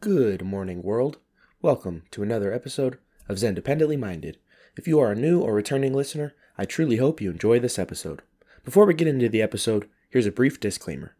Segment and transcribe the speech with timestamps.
[0.00, 1.18] Good morning, world.
[1.60, 2.96] Welcome to another episode
[3.28, 4.38] of Xendependently Minded.
[4.74, 8.22] If you are a new or returning listener, I truly hope you enjoy this episode.
[8.64, 11.16] Before we get into the episode, here's a brief disclaimer.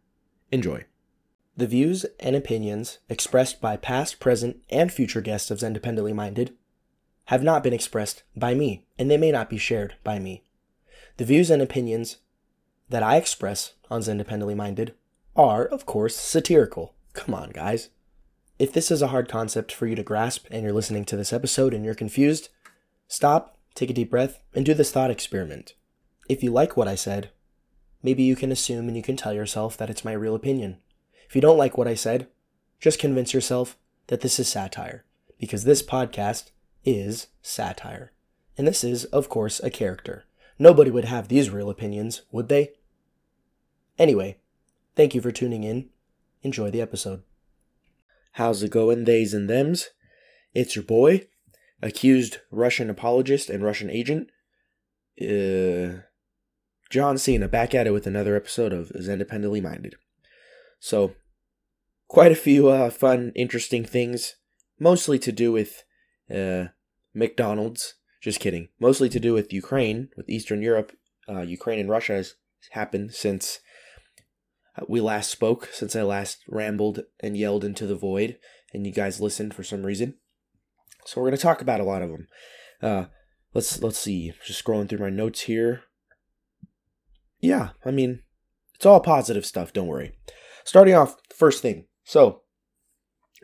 [0.51, 0.85] Enjoy.
[1.55, 6.55] The views and opinions expressed by past, present, and future guests of Xendependently Minded
[7.25, 10.41] have not been expressed by me, and they may not be shared by me.
[11.17, 12.17] The views and opinions
[12.89, 14.95] that I express on Xendependently Minded
[15.35, 16.95] are, of course, satirical.
[17.13, 17.89] Come on, guys.
[18.61, 21.33] If this is a hard concept for you to grasp and you're listening to this
[21.33, 22.49] episode and you're confused,
[23.07, 25.73] stop, take a deep breath, and do this thought experiment.
[26.29, 27.31] If you like what I said,
[28.03, 30.77] maybe you can assume and you can tell yourself that it's my real opinion.
[31.27, 32.27] If you don't like what I said,
[32.79, 33.79] just convince yourself
[34.09, 35.05] that this is satire,
[35.39, 36.51] because this podcast
[36.85, 38.11] is satire.
[38.59, 40.25] And this is, of course, a character.
[40.59, 42.73] Nobody would have these real opinions, would they?
[43.97, 44.37] Anyway,
[44.95, 45.89] thank you for tuning in.
[46.43, 47.23] Enjoy the episode.
[48.33, 49.89] How's it going, theys and thems?
[50.53, 51.27] It's your boy,
[51.81, 54.29] accused Russian apologist and Russian agent,
[55.21, 56.03] uh,
[56.89, 59.95] John Cena, back at it with another episode of Xendependently Minded.
[60.79, 61.13] So,
[62.07, 64.35] quite a few uh, fun, interesting things,
[64.79, 65.83] mostly to do with
[66.33, 66.67] uh,
[67.13, 67.95] McDonald's.
[68.21, 68.69] Just kidding.
[68.79, 70.91] Mostly to do with Ukraine, with Eastern Europe.
[71.27, 72.35] Uh, Ukraine and Russia has
[72.71, 73.59] happened since
[74.87, 78.37] we last spoke, since I last rambled and yelled into the void,
[78.73, 80.15] and you guys listened for some reason.
[81.05, 82.27] So we're going to talk about a lot of them.
[82.81, 83.05] Uh,
[83.53, 84.33] let's let's see.
[84.45, 85.83] Just scrolling through my notes here.
[87.39, 88.21] Yeah, I mean,
[88.75, 89.73] it's all positive stuff.
[89.73, 90.13] Don't worry.
[90.63, 91.85] Starting off, first thing.
[92.03, 92.43] So,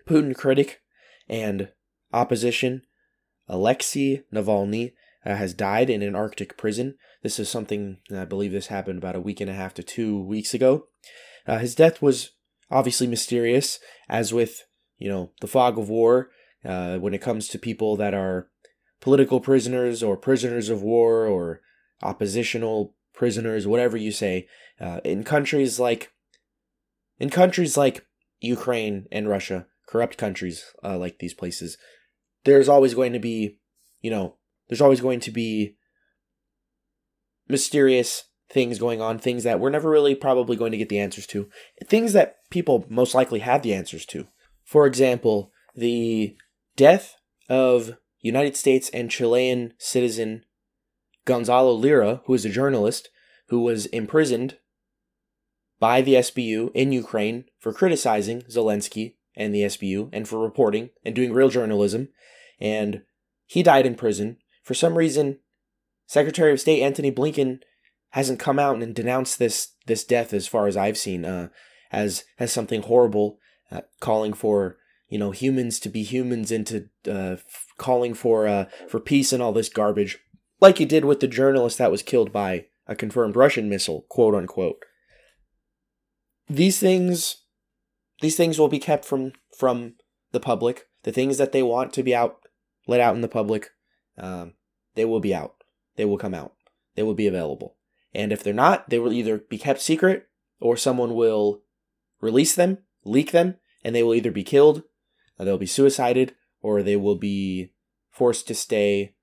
[0.08, 0.82] Putin critic
[1.28, 1.70] and
[2.14, 2.84] opposition
[3.48, 4.94] Alexei Navalny
[5.26, 6.96] uh, has died in an Arctic prison.
[7.24, 10.22] This is something I believe this happened about a week and a half to two
[10.22, 10.88] weeks ago.
[11.46, 12.32] Uh, his death was
[12.70, 13.80] obviously mysterious,
[14.10, 14.64] as with
[14.98, 16.30] you know the fog of war.
[16.66, 18.50] Uh, when it comes to people that are
[19.00, 21.62] political prisoners or prisoners of war or
[22.02, 24.48] oppositional prisoners, whatever you say,
[24.82, 26.12] uh, in countries like
[27.20, 28.06] in countries like
[28.40, 31.78] Ukraine and Russia, corrupt countries uh, like these places,
[32.44, 33.60] there's always going to be,
[34.02, 34.36] you know,
[34.68, 35.76] there's always going to be
[37.48, 41.28] mysterious things going on, things that we're never really probably going to get the answers
[41.28, 41.50] to,
[41.86, 44.28] things that people most likely have the answers to.
[44.64, 46.36] For example, the
[46.76, 47.16] death
[47.50, 50.44] of United States and Chilean citizen
[51.26, 53.10] Gonzalo Lira, who is a journalist
[53.50, 54.58] who was imprisoned
[55.80, 61.14] by the SBU in Ukraine for criticizing Zelensky and the SBU and for reporting and
[61.14, 62.10] doing real journalism.
[62.60, 63.04] And
[63.46, 64.38] he died in prison.
[64.68, 65.40] For some reason,
[66.08, 67.62] Secretary of State Antony Blinken
[68.10, 71.48] hasn't come out and denounced this this death as far as I've seen uh,
[71.90, 73.40] as as something horrible,
[73.72, 74.76] uh, calling for
[75.08, 79.32] you know humans to be humans and to uh, f- calling for uh, for peace
[79.32, 80.20] and all this garbage,
[80.60, 84.36] like he did with the journalist that was killed by a confirmed Russian missile, quote
[84.36, 84.84] unquote.
[86.50, 87.38] These things,
[88.20, 89.94] these things will be kept from from
[90.34, 90.88] the public.
[91.04, 92.40] The things that they want to be out,
[92.86, 93.70] let out in the public,
[94.18, 94.54] um,
[94.96, 95.64] they will be out.
[95.96, 96.54] They will come out.
[96.96, 97.76] They will be available.
[98.14, 100.28] And if they're not, they will either be kept secret
[100.60, 101.62] or someone will
[102.22, 104.84] release them, leak them, and they will either be killed,
[105.38, 107.74] they'll be suicided, or they will be
[108.10, 109.16] forced to stay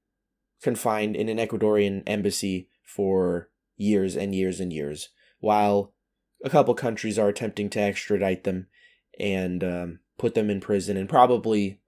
[0.62, 5.09] confined in an Ecuadorian embassy for years and years and years,
[5.41, 5.93] while
[6.44, 8.69] a couple countries are attempting to extradite them
[9.19, 11.81] and um, put them in prison and probably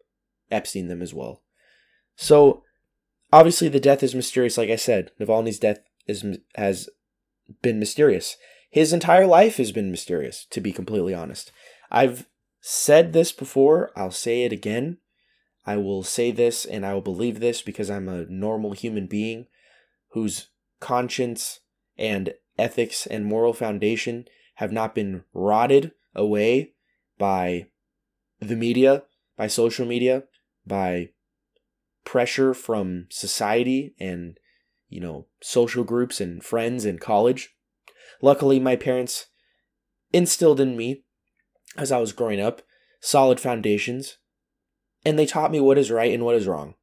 [0.51, 1.43] Epstein them as well.
[2.17, 2.65] So,
[3.33, 4.59] obviously, the death is mysterious.
[4.59, 6.89] Like I said, Navalny's death is has
[7.63, 8.37] been mysterious.
[8.71, 11.53] His entire life has been mysterious, to be completely honest.
[11.91, 12.27] I've
[12.61, 13.91] said this before.
[13.97, 14.99] I'll say it again.
[15.65, 19.47] I will say this and I will believe this because I'm a normal human being
[20.11, 20.49] whose
[20.81, 21.61] conscience
[21.99, 24.27] and ethics and moral foundation
[24.57, 26.73] have not been rotted away
[27.19, 27.67] by
[28.41, 29.05] the media,
[29.37, 30.25] by social media,
[30.67, 31.11] by
[32.07, 34.39] pressure from society and
[34.89, 37.55] you know social groups and friends in college.
[38.23, 39.27] Luckily, my parents
[40.13, 41.03] instilled in me
[41.77, 42.63] as I was growing up
[43.01, 44.17] solid foundations,
[45.05, 46.75] and they taught me what is right and what is wrong.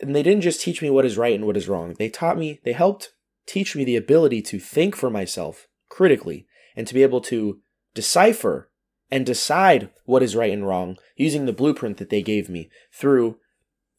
[0.00, 1.94] And they didn't just teach me what is right and what is wrong.
[1.98, 3.12] They taught me, they helped
[3.46, 6.46] teach me the ability to think for myself critically
[6.76, 7.60] and to be able to
[7.94, 8.70] decipher
[9.10, 13.36] and decide what is right and wrong using the blueprint that they gave me through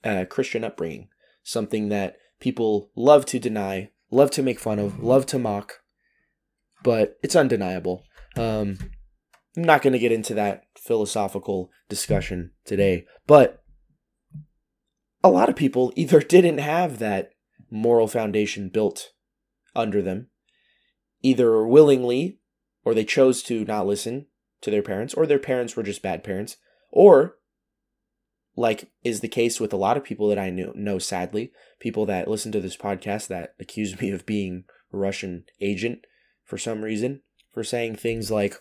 [0.03, 1.09] uh, Christian upbringing.
[1.43, 5.81] Something that people love to deny, love to make fun of, love to mock,
[6.83, 8.03] but it's undeniable.
[8.35, 8.77] Um,
[9.55, 13.63] I'm not going to get into that philosophical discussion today, but
[15.23, 17.31] a lot of people either didn't have that
[17.69, 19.11] moral foundation built
[19.75, 20.27] under them,
[21.21, 22.39] either willingly
[22.85, 24.27] or they chose to not listen
[24.61, 26.57] to their parents, or their parents were just bad parents,
[26.91, 27.37] or
[28.55, 32.05] like is the case with a lot of people that I know, know sadly, people
[32.05, 36.05] that listen to this podcast that accuse me of being a Russian agent
[36.43, 37.21] for some reason,
[37.51, 38.55] for saying things like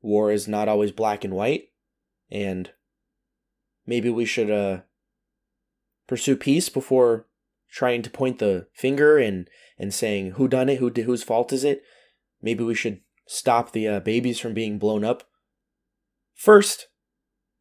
[0.00, 1.68] war is not always black and white,
[2.30, 2.70] and
[3.86, 4.80] maybe we should uh,
[6.06, 7.26] pursue peace before
[7.70, 9.48] trying to point the finger and
[9.78, 11.82] and saying who done it, who whose fault is it.
[12.42, 15.24] Maybe we should stop the uh, babies from being blown up
[16.34, 16.88] first.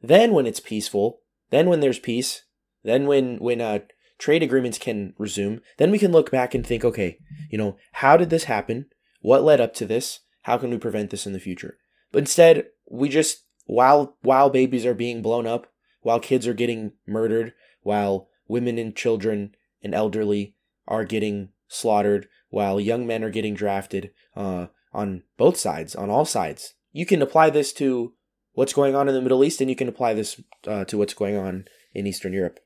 [0.02, 2.44] Then, when it's peaceful, then when there's peace,
[2.84, 3.80] then when when uh,
[4.18, 8.18] trade agreements can resume, then we can look back and think, okay, you know, how
[8.18, 8.88] did this happen?
[9.22, 10.22] What led up to this?
[10.44, 11.78] How can we prevent this in the future?
[12.12, 15.68] But instead, we just while while babies are being blown up,
[16.02, 20.56] while kids are getting murdered, while women and children and elderly
[20.88, 26.26] are getting slaughtered, while young men are getting drafted uh, on both sides, on all
[26.26, 26.76] sides.
[26.92, 28.14] You can apply this to
[28.58, 31.14] what's going on in the Middle East, and you can apply this uh, to what's
[31.14, 32.60] going on in Eastern Europe.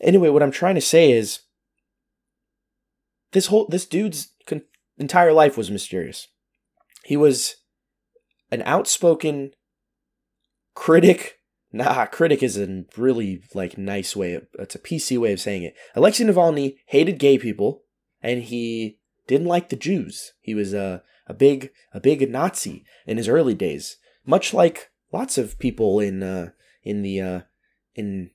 [0.00, 1.40] Anyway, what I'm trying to say is
[3.32, 4.62] this whole this dude's con-
[4.98, 6.28] entire life was mysterious.
[7.04, 7.56] He was
[8.52, 9.50] an outspoken
[10.74, 11.36] critic.
[11.72, 14.34] Nah, critic is a really like nice way.
[14.34, 15.76] Of, it's a PC way of saying it.
[15.94, 17.84] Alexei Navalny hated gay people,
[18.20, 18.98] and he
[19.28, 20.32] didn't like the Jews.
[20.40, 25.38] He was a a big a big Nazi in his early days, much like lots
[25.38, 26.50] of people in uh,
[26.82, 27.40] in the uh,
[27.94, 28.30] in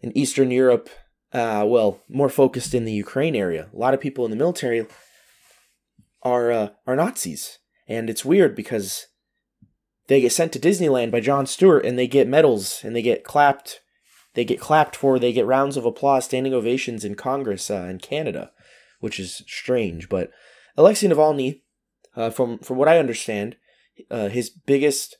[0.00, 0.88] in Eastern Europe.
[1.32, 3.68] Uh, well, more focused in the Ukraine area.
[3.74, 4.86] A lot of people in the military
[6.22, 7.58] are uh, are Nazis,
[7.88, 9.06] and it's weird because
[10.06, 13.24] they get sent to Disneyland by John Stewart, and they get medals, and they get
[13.24, 13.80] clapped.
[14.34, 15.18] They get clapped for.
[15.18, 18.52] They get rounds of applause, standing ovations in Congress uh, in Canada,
[19.00, 20.08] which is strange.
[20.08, 20.30] But
[20.76, 21.62] Alexei Navalny,
[22.16, 23.56] uh, from from what I understand,
[24.10, 25.16] uh, his biggest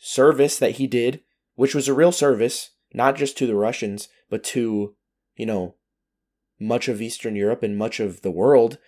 [0.00, 1.20] service that he did,
[1.54, 4.96] which was a real service, not just to the Russians, but to,
[5.36, 5.76] you know,
[6.58, 8.78] much of Eastern Europe and much of the world.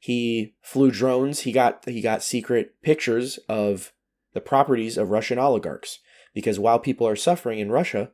[0.00, 1.40] He flew drones.
[1.40, 3.92] He got he got secret pictures of
[4.32, 6.00] the properties of Russian oligarchs
[6.34, 8.10] because while people are suffering in Russia,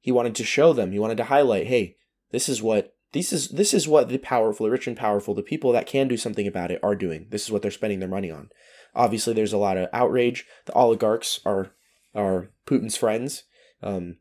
[0.00, 0.90] he wanted to show them.
[0.90, 1.96] He wanted to highlight, hey,
[2.32, 5.42] this is what this is this is what the powerful, the rich and powerful, the
[5.42, 7.26] people that can do something about it are doing.
[7.30, 8.50] This is what they're spending their money on.
[8.94, 10.46] Obviously, there's a lot of outrage.
[10.66, 11.70] The oligarchs are
[12.14, 13.44] are Putin's friends.
[13.82, 14.16] Um,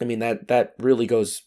[0.00, 1.42] I mean that that really goes.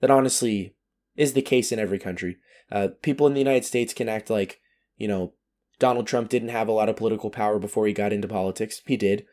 [0.00, 0.76] That honestly
[1.16, 2.36] is the case in every country.
[2.70, 4.60] Uh, people in the United States can act like
[4.96, 5.32] you know
[5.78, 8.80] Donald Trump didn't have a lot of political power before he got into politics.
[8.86, 9.26] He did.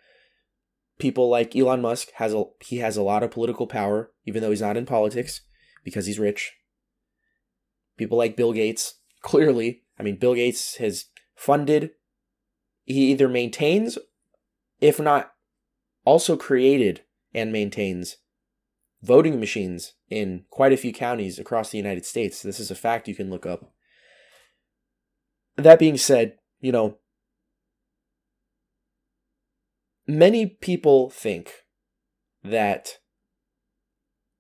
[1.00, 4.50] People like Elon Musk has a he has a lot of political power, even though
[4.50, 5.42] he's not in politics
[5.84, 6.54] because he's rich.
[7.98, 11.06] People like Bill Gates, clearly, I mean, Bill Gates has
[11.36, 11.92] funded
[12.84, 13.98] he either maintains,
[14.80, 15.34] if not
[16.06, 17.02] also created
[17.34, 18.18] and maintains
[19.02, 22.42] voting machines in quite a few counties across the United States.
[22.42, 23.72] This is a fact you can look up.
[25.58, 26.98] That being said, you know,
[30.08, 31.52] many people think
[32.44, 33.00] that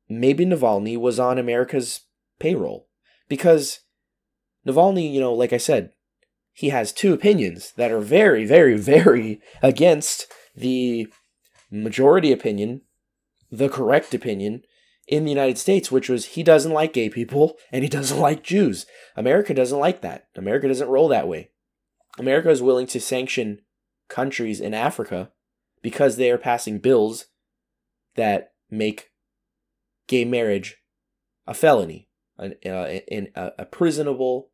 [0.09, 2.01] maybe Navalny was on America's
[2.39, 2.87] payroll
[3.27, 3.81] because
[4.65, 5.91] Navalny, you know, like I said,
[6.53, 11.07] he has two opinions that are very, very, very against the
[11.71, 12.81] majority opinion,
[13.51, 14.61] the correct opinion
[15.07, 18.43] in the United States, which was he doesn't like gay people and he doesn't like
[18.43, 18.85] Jews.
[19.15, 20.27] America doesn't like that.
[20.35, 21.49] America doesn't roll that way.
[22.19, 23.59] America is willing to sanction
[24.07, 25.31] countries in Africa
[25.81, 27.25] because they are passing bills
[28.15, 29.09] that make
[30.07, 30.77] gay marriage
[31.47, 32.07] a felony,
[32.37, 34.51] an, uh, an, a, a prisonable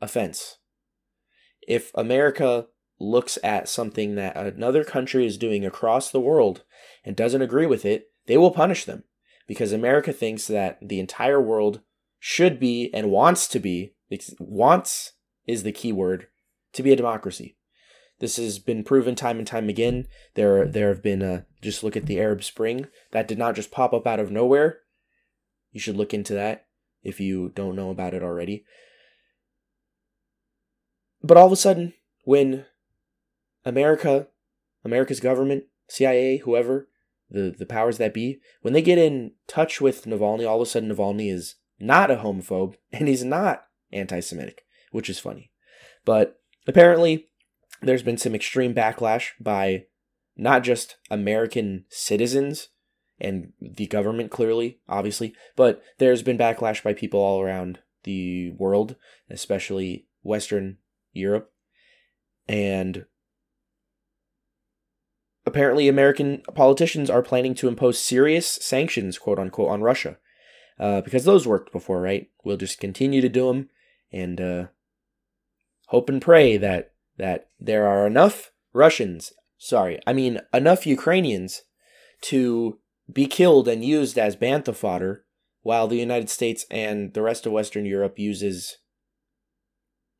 [0.00, 0.58] offense
[1.66, 2.66] if America
[2.98, 6.62] looks at something that another country is doing across the world
[7.04, 9.04] and doesn't agree with it, they will punish them
[9.46, 11.80] because America thinks that the entire world
[12.18, 13.94] should be and wants to be
[14.38, 15.12] wants
[15.46, 16.28] is the key word
[16.72, 17.56] to be a democracy.
[18.20, 20.06] This has been proven time and time again.
[20.34, 23.70] There, there have been uh, just look at the Arab Spring that did not just
[23.70, 24.78] pop up out of nowhere.
[25.72, 26.66] You should look into that
[27.02, 28.64] if you don't know about it already.
[31.24, 32.66] But all of a sudden, when
[33.64, 34.28] America,
[34.84, 36.90] America's government, CIA, whoever,
[37.30, 40.70] the, the powers that be, when they get in touch with Navalny, all of a
[40.70, 45.50] sudden Navalny is not a homophobe and he's not anti Semitic, which is funny.
[46.04, 47.28] But apparently,
[47.80, 49.86] there's been some extreme backlash by
[50.36, 52.68] not just American citizens
[53.18, 58.96] and the government, clearly, obviously, but there's been backlash by people all around the world,
[59.30, 60.76] especially Western
[61.14, 61.50] Europe.
[62.46, 63.06] And
[65.46, 70.18] apparently, American politicians are planning to impose serious sanctions, quote unquote, on Russia.
[70.78, 72.28] Uh, because those worked before, right?
[72.44, 73.70] We'll just continue to do them
[74.12, 74.66] and uh,
[75.86, 81.62] hope and pray that that there are enough Russians, sorry, I mean enough Ukrainians
[82.22, 82.80] to
[83.12, 85.24] be killed and used as bantha fodder
[85.62, 88.78] while the United States and the rest of Western Europe uses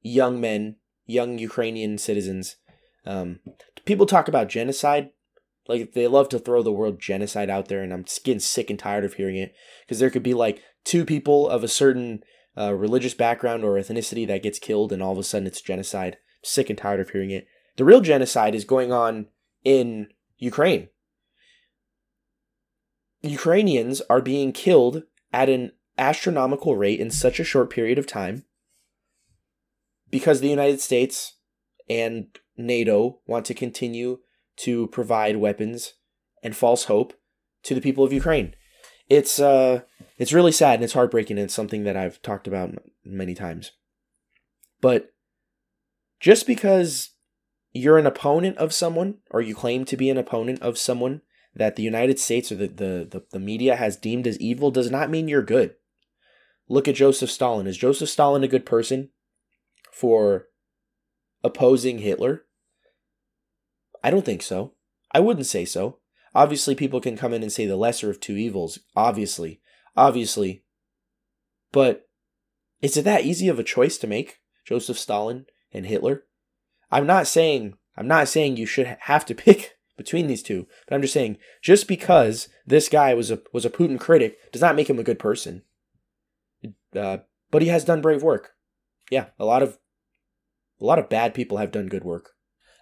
[0.02, 2.56] young men, young Ukrainian citizens.
[3.06, 3.40] Um,
[3.84, 5.10] people talk about genocide.
[5.66, 8.78] Like they love to throw the word genocide out there, and I'm getting sick and
[8.78, 12.22] tired of hearing it because there could be like two people of a certain
[12.56, 16.14] uh, religious background or ethnicity that gets killed, and all of a sudden it's genocide.
[16.14, 17.46] I'm sick and tired of hearing it.
[17.76, 19.26] The real genocide is going on
[19.64, 20.88] in Ukraine.
[23.22, 28.44] Ukrainians are being killed at an astronomical rate in such a short period of time
[30.10, 31.36] because the United States
[31.88, 34.18] and NATO want to continue
[34.56, 35.94] to provide weapons
[36.42, 37.14] and false hope
[37.64, 38.54] to the people of Ukraine.
[39.08, 39.82] It's uh
[40.18, 42.70] it's really sad and it's heartbreaking and it's something that I've talked about
[43.04, 43.72] many times.
[44.80, 45.12] But
[46.20, 47.10] just because
[47.72, 51.22] you're an opponent of someone or you claim to be an opponent of someone
[51.54, 54.90] that the United States or the, the, the, the media has deemed as evil does
[54.90, 55.74] not mean you're good.
[56.68, 57.66] Look at Joseph Stalin.
[57.66, 59.10] Is Joseph Stalin a good person
[59.94, 60.48] for
[61.44, 62.44] opposing Hitler?
[64.02, 64.74] I don't think so.
[65.12, 65.98] I wouldn't say so.
[66.34, 68.80] Obviously, people can come in and say the lesser of two evils.
[68.96, 69.60] Obviously.
[69.96, 70.64] Obviously.
[71.70, 72.08] But
[72.82, 74.40] is it that easy of a choice to make?
[74.64, 76.24] Joseph Stalin and Hitler?
[76.90, 80.66] I'm not saying I'm not saying you should have to pick between these two.
[80.88, 84.62] But I'm just saying, just because this guy was a was a Putin critic does
[84.62, 85.62] not make him a good person.
[86.94, 87.18] Uh,
[87.52, 88.54] but he has done brave work.
[89.10, 89.78] Yeah, a lot of
[90.84, 92.32] a lot of bad people have done good work.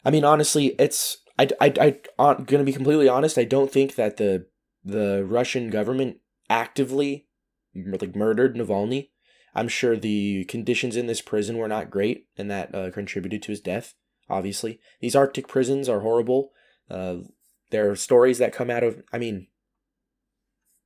[0.05, 3.39] I mean, honestly, it's I I I am gonna be completely honest.
[3.39, 4.47] I don't think that the
[4.85, 6.17] the Russian government
[6.51, 7.29] actively
[7.75, 9.11] like murdered Navalny.
[9.55, 13.53] I'm sure the conditions in this prison were not great, and that uh, contributed to
[13.53, 13.95] his death.
[14.29, 16.51] Obviously, these Arctic prisons are horrible.
[16.91, 17.19] Uh,
[17.71, 19.01] there are stories that come out of.
[19.13, 19.47] I mean,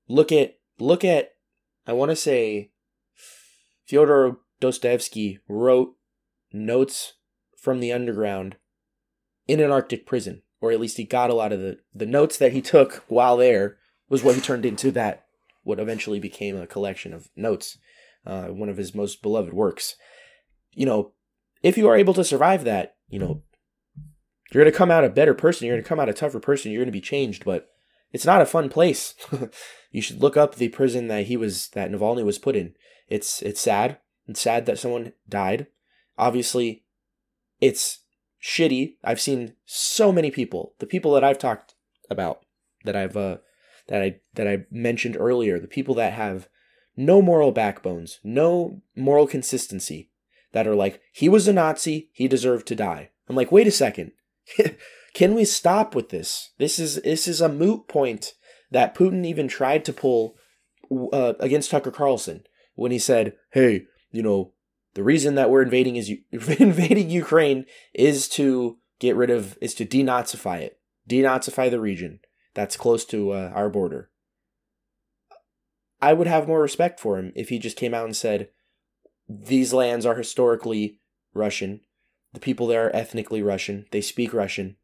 [0.06, 1.30] look at look at.
[1.86, 2.72] I want to say,
[3.86, 5.95] Fyodor Dostoevsky wrote
[6.64, 7.14] notes
[7.56, 8.56] from the underground
[9.46, 12.38] in an Arctic prison, or at least he got a lot of the the notes
[12.38, 15.26] that he took while there was what he turned into that
[15.66, 17.76] what eventually became a collection of notes,
[18.24, 19.96] uh, one of his most beloved works.
[20.72, 21.12] You know,
[21.60, 23.42] if you are able to survive that, you know,
[24.52, 25.66] you're going to come out a better person.
[25.66, 26.70] You're going to come out a tougher person.
[26.70, 27.68] You're going to be changed, but
[28.12, 29.14] it's not a fun place.
[29.90, 32.74] you should look up the prison that he was that Navalny was put in.
[33.08, 33.98] It's it's sad.
[34.28, 35.66] It's sad that someone died.
[36.18, 36.84] Obviously,
[37.60, 38.00] it's
[38.42, 38.96] shitty.
[39.04, 41.74] I've seen so many people, the people that I've talked
[42.10, 42.44] about,
[42.84, 43.38] that I've uh,
[43.88, 46.48] that I that I mentioned earlier, the people that have
[46.96, 50.10] no moral backbones, no moral consistency,
[50.52, 53.10] that are like, he was a Nazi, he deserved to die.
[53.28, 54.12] I'm like, wait a second.
[55.14, 56.52] Can we stop with this?
[56.58, 58.34] This is this is a moot point
[58.70, 60.36] that Putin even tried to pull
[61.12, 62.44] uh, against Tucker Carlson
[62.74, 64.52] when he said, "Hey, you know,
[64.96, 66.10] the reason that we're invading is
[66.58, 72.20] invading Ukraine is to get rid of is to denazify it, denazify the region
[72.54, 74.10] that's close to uh, our border."
[76.02, 78.48] I would have more respect for him if he just came out and said,
[79.28, 80.98] "These lands are historically
[81.32, 81.80] Russian
[82.36, 83.86] the people there are ethnically Russian.
[83.92, 84.76] They speak Russian,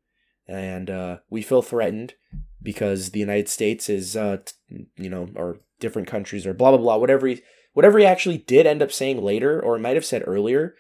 [0.49, 2.15] and uh, we feel threatened
[2.63, 6.81] because the United States is, uh, t- you know, or different countries or blah blah
[6.81, 6.97] blah.
[6.97, 10.75] Whatever he, whatever he actually did end up saying later, or might have said earlier,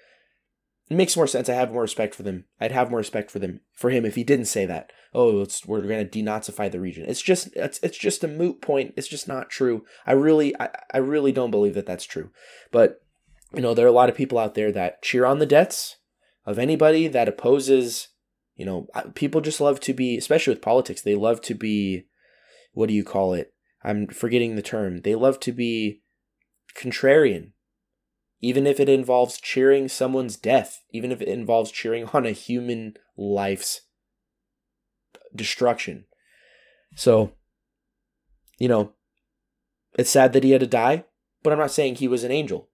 [0.90, 1.48] it makes more sense.
[1.48, 2.44] I have more respect for them.
[2.60, 4.92] I'd have more respect for them for him if he didn't say that.
[5.14, 7.04] Oh, we're going to denazify the region.
[7.06, 8.94] It's just it's it's just a moot point.
[8.96, 9.84] It's just not true.
[10.06, 12.30] I really I, I really don't believe that that's true.
[12.70, 13.00] But
[13.54, 15.96] you know, there are a lot of people out there that cheer on the deaths
[16.46, 18.08] of anybody that opposes,
[18.56, 22.06] you know, people just love to be, especially with politics, they love to be,
[22.72, 23.52] what do you call it?
[23.84, 25.02] I'm forgetting the term.
[25.02, 26.02] They love to be
[26.76, 27.52] contrarian,
[28.40, 32.94] even if it involves cheering someone's death, even if it involves cheering on a human
[33.16, 33.82] life's
[35.34, 36.04] destruction.
[36.94, 37.32] So,
[38.58, 38.92] you know,
[39.94, 41.04] it's sad that he had to die,
[41.42, 42.68] but I'm not saying he was an angel.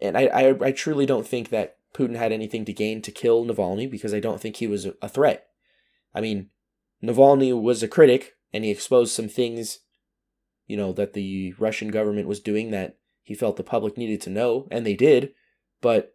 [0.00, 3.44] And I, I, I truly don't think that Putin had anything to gain to kill
[3.44, 5.46] Navalny because I don't think he was a threat.
[6.14, 6.50] I mean,
[7.02, 9.80] Navalny was a critic and he exposed some things,
[10.66, 14.30] you know, that the Russian government was doing that he felt the public needed to
[14.30, 15.32] know, and they did,
[15.80, 16.14] but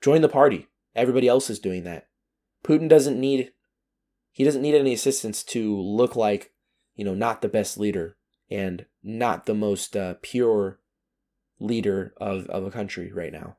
[0.00, 0.66] join the party.
[0.94, 2.08] Everybody else is doing that.
[2.64, 3.52] Putin doesn't need
[4.32, 6.52] he doesn't need any assistance to look like,
[6.96, 8.16] you know, not the best leader
[8.50, 10.80] and not the most uh, pure
[11.60, 13.56] leader of, of a country right now.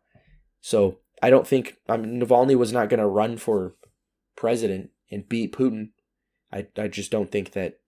[0.60, 3.76] So I don't think I mean, Navalny was not going to run for
[4.36, 5.92] president and beat Putin.
[6.52, 7.80] I, I just don't think that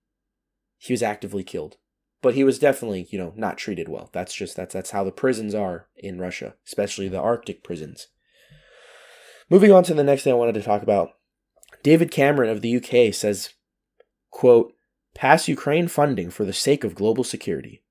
[0.78, 1.76] he was actively killed.
[2.20, 4.10] But he was definitely, you know, not treated well.
[4.12, 8.08] That's just that's that's how the prisons are in Russia, especially the Arctic prisons.
[9.50, 11.12] Moving on to the next thing I wanted to talk about.
[11.82, 13.50] David Cameron of the UK says,
[14.30, 14.74] quote,
[15.14, 17.82] pass Ukraine funding for the sake of global security.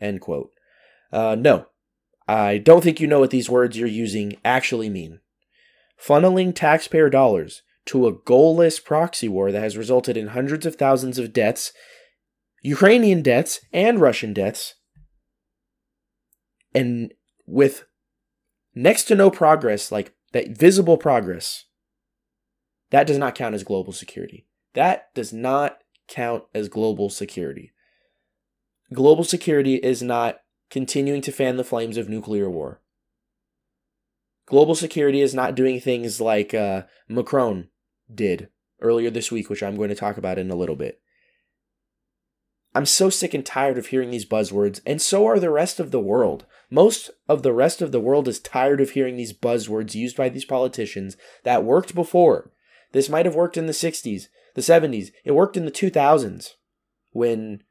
[0.00, 0.50] End quote.
[1.10, 1.66] Uh, no,
[2.28, 5.20] I don't think you know what these words you're using actually mean.
[6.00, 11.18] Funneling taxpayer dollars to a goalless proxy war that has resulted in hundreds of thousands
[11.18, 11.72] of deaths,
[12.62, 14.74] Ukrainian deaths and Russian deaths,
[16.74, 17.12] and
[17.46, 17.84] with
[18.74, 21.64] next to no progress, like that visible progress,
[22.90, 24.46] that does not count as global security.
[24.74, 25.78] That does not
[26.08, 27.72] count as global security.
[28.92, 30.40] Global security is not
[30.70, 32.80] continuing to fan the flames of nuclear war.
[34.46, 37.68] Global security is not doing things like uh, Macron
[38.12, 38.48] did
[38.80, 41.00] earlier this week, which I'm going to talk about in a little bit.
[42.74, 45.90] I'm so sick and tired of hearing these buzzwords, and so are the rest of
[45.90, 46.46] the world.
[46.70, 50.30] Most of the rest of the world is tired of hearing these buzzwords used by
[50.30, 52.50] these politicians that worked before.
[52.92, 56.50] This might have worked in the 60s, the 70s, it worked in the 2000s
[57.10, 57.62] when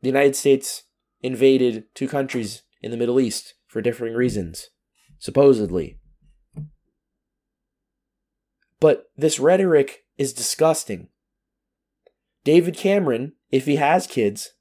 [0.00, 0.84] the United States
[1.22, 4.70] invaded two countries in the Middle East for differing reasons,
[5.18, 5.98] supposedly.
[8.80, 11.08] But this rhetoric is disgusting.
[12.44, 14.52] David Cameron, if he has kids,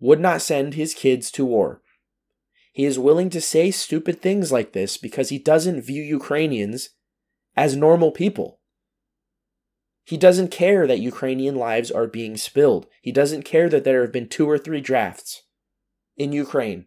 [0.00, 1.82] would not send his kids to war.
[2.72, 6.90] He is willing to say stupid things like this because he doesn't view Ukrainians
[7.56, 8.60] as normal people.
[10.04, 12.86] He doesn't care that Ukrainian lives are being spilled.
[13.02, 15.42] He doesn't care that there have been two or three drafts
[16.16, 16.86] in Ukraine.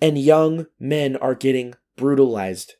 [0.00, 2.74] And young men are getting brutalized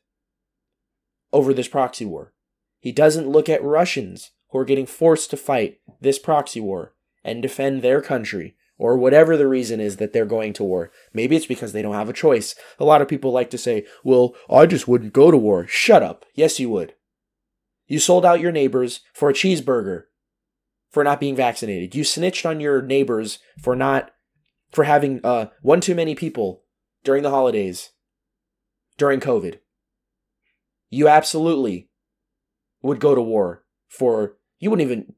[1.33, 2.33] over this proxy war.
[2.81, 7.43] He doesn't look at Russians who are getting forced to fight this proxy war and
[7.43, 10.91] defend their country or whatever the reason is that they're going to war.
[11.13, 12.55] Maybe it's because they don't have a choice.
[12.79, 15.67] A lot of people like to say, well, I just wouldn't go to war.
[15.67, 16.25] Shut up.
[16.35, 16.95] Yes, you would.
[17.87, 20.05] You sold out your neighbors for a cheeseburger
[20.91, 21.95] for not being vaccinated.
[21.95, 24.13] You snitched on your neighbors for not
[24.71, 26.63] for having uh, one too many people
[27.05, 27.91] during the holidays
[28.97, 29.59] during COVID.
[30.89, 31.91] You absolutely
[32.83, 35.15] would go to war for you wouldn't even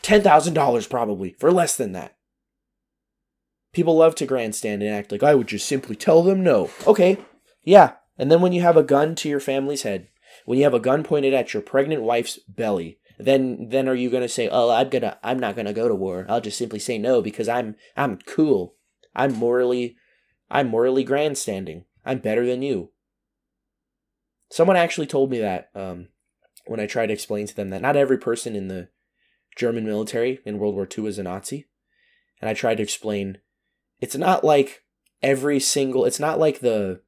[0.00, 2.16] ten thousand dollars probably for less than that.
[3.72, 6.70] People love to grandstand and act like I would just simply tell them no.
[6.86, 7.18] Okay,
[7.62, 7.94] yeah.
[8.16, 10.08] And then when you have a gun to your family's head,
[10.46, 14.08] when you have a gun pointed at your pregnant wife's belly, then then are you
[14.08, 16.24] gonna say, "Oh, I'm gonna, I'm not gonna go to war.
[16.28, 18.76] I'll just simply say no because I'm, I'm cool.
[19.14, 19.96] I'm morally,
[20.50, 21.84] I'm morally grandstanding.
[22.04, 22.90] I'm better than you."
[24.50, 26.08] Someone actually told me that um,
[26.66, 28.88] when I tried to explain to them that not every person in the
[29.56, 31.66] German military in World War II was a Nazi,
[32.40, 33.38] and I tried to explain
[34.00, 34.82] it's not like
[35.22, 37.00] every single it's not like the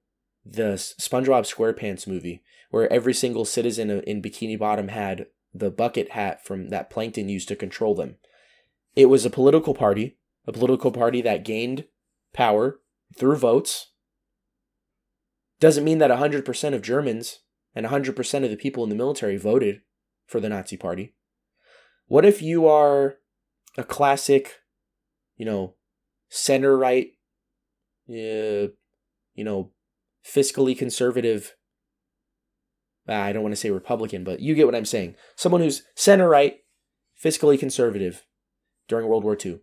[0.45, 6.45] the SpongeBob SquarePants movie where every single citizen in Bikini Bottom had the bucket hat
[6.45, 8.17] from that Plankton used to control them.
[8.95, 11.85] It was a political party, a political party that gained
[12.35, 12.81] power
[13.17, 13.93] through votes.
[15.61, 17.41] Doesn't mean that 100% of Germans
[17.75, 19.81] and 100% of the people in the military voted
[20.27, 21.15] for the Nazi party.
[22.07, 23.17] What if you are
[23.77, 24.57] a classic,
[25.37, 25.75] you know,
[26.29, 27.09] center right,
[28.11, 28.73] uh,
[29.35, 29.71] you know,
[30.25, 31.55] fiscally conservative.
[33.09, 35.15] Ah, I don't want to say Republican, but you get what I'm saying.
[35.37, 36.59] Someone who's center right,
[37.23, 38.27] fiscally conservative
[38.89, 39.61] during World War II.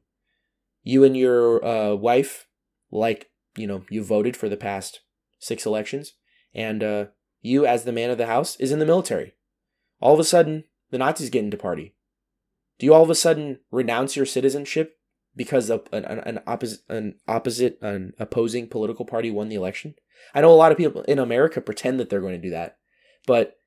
[0.83, 2.47] You and your uh, wife,
[2.91, 5.01] like, you know, you voted for the past
[5.39, 6.13] six elections,
[6.53, 7.05] and uh,
[7.45, 9.35] you, as the man of the house, is in the military.
[9.99, 11.95] All of a sudden, the Nazis get into party.
[12.79, 14.97] Do you all of a sudden renounce your citizenship
[15.35, 19.95] because an, an, opposite an opposite an opposing political party won the election.
[20.33, 22.77] I know a lot of people in America pretend that they're going to do that,
[23.27, 23.57] but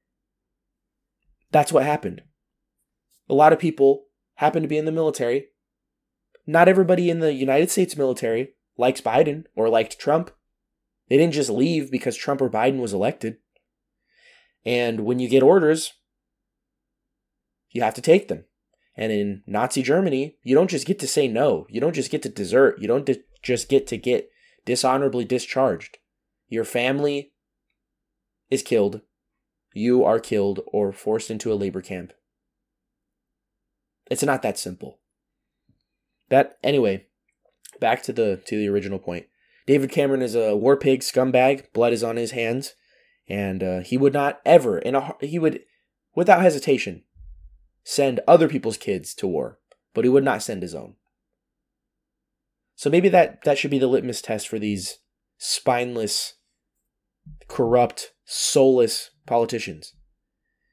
[1.50, 2.22] that's what happened.
[3.28, 5.48] A lot of people happen to be in the military.
[6.46, 10.30] Not everybody in the United States military likes Biden or liked Trump.
[11.08, 13.36] They didn't just leave because Trump or Biden was elected.
[14.64, 15.94] And when you get orders,
[17.70, 18.44] you have to take them.
[18.96, 21.66] And in Nazi Germany, you don't just get to say no.
[21.70, 22.80] You don't just get to desert.
[22.80, 23.08] You don't
[23.42, 24.30] just get to get
[24.64, 25.98] dishonorably discharged.
[26.48, 27.32] Your family
[28.50, 29.02] is killed.
[29.72, 32.12] You are killed or forced into a labor camp.
[34.10, 34.98] It's not that simple.
[36.30, 37.06] That anyway,
[37.80, 39.26] back to the to the original point.
[39.66, 41.72] David Cameron is a war pig scumbag.
[41.72, 42.74] Blood is on his hands,
[43.28, 45.60] and uh, he would not ever in a he would
[46.14, 47.04] without hesitation
[47.84, 49.58] send other people's kids to war,
[49.94, 50.94] but he would not send his own.
[52.74, 54.98] So maybe that that should be the litmus test for these
[55.36, 56.34] spineless,
[57.48, 59.94] corrupt, soulless politicians.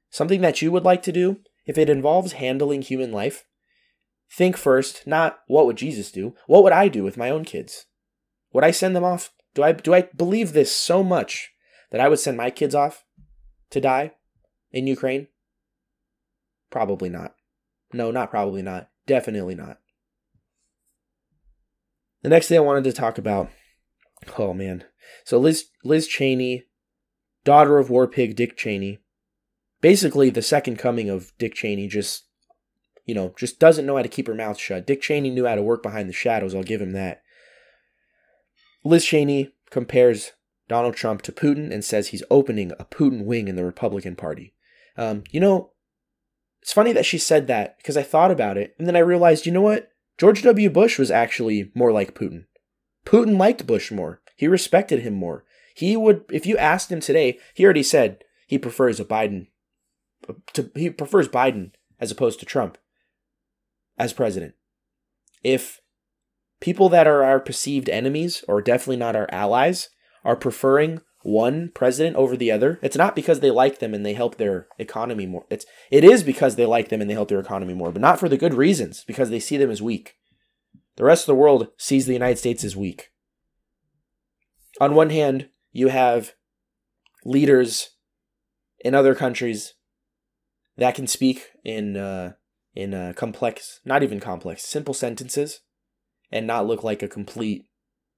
[0.09, 3.45] Something that you would like to do if it involves handling human life,
[4.31, 7.85] think first not what would Jesus do, what would I do with my own kids?
[8.53, 9.31] Would I send them off?
[9.53, 11.54] Do I do I believe this so much
[11.95, 13.05] that I would send my kids off
[13.69, 14.11] to die
[14.69, 15.29] in Ukraine?
[16.69, 17.35] Probably not.
[17.93, 18.89] No, not probably not.
[19.07, 19.77] Definitely not.
[22.21, 23.49] The next thing I wanted to talk about,
[24.37, 24.83] oh man.
[25.23, 26.65] So Liz Liz Cheney,
[27.45, 28.99] daughter of war pig Dick Cheney,
[29.79, 32.25] basically the second coming of Dick Cheney just
[33.05, 34.85] you know, just doesn't know how to keep her mouth shut.
[34.85, 37.21] Dick Cheney knew how to work behind the shadows, I'll give him that.
[38.83, 40.33] Liz Cheney compares
[40.67, 44.53] Donald Trump to Putin and says he's opening a Putin wing in the Republican Party.
[44.97, 45.71] Um, you know,
[46.61, 49.45] it's funny that she said that because I thought about it and then I realized,
[49.45, 49.89] you know what?
[50.17, 50.69] George W.
[50.69, 52.45] Bush was actually more like Putin.
[53.05, 54.21] Putin liked Bush more.
[54.35, 55.45] He respected him more.
[55.75, 59.47] He would, if you asked him today, he already said he prefers a Biden
[60.53, 62.77] to he prefers Biden as opposed to Trump
[63.97, 64.55] as president.
[65.43, 65.81] If
[66.59, 69.89] people that are our perceived enemies or definitely not our allies
[70.25, 74.13] are preferring one president over the other, it's not because they like them and they
[74.13, 75.45] help their economy more.
[75.49, 78.19] It's it is because they like them and they help their economy more, but not
[78.19, 80.15] for the good reasons because they see them as weak.
[80.97, 83.11] The rest of the world sees the United States as weak.
[84.79, 86.33] On one hand, you have
[87.23, 87.91] leaders
[88.79, 89.73] in other countries
[90.77, 92.33] that can speak in uh,
[92.75, 95.61] in uh, complex, not even complex, simple sentences,
[96.31, 97.65] and not look like a complete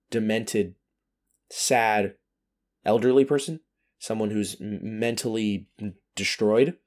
[0.09, 0.75] demented,
[1.49, 2.15] sad,
[2.85, 3.59] elderly person,
[3.99, 5.67] someone who's mentally
[6.15, 6.77] destroyed.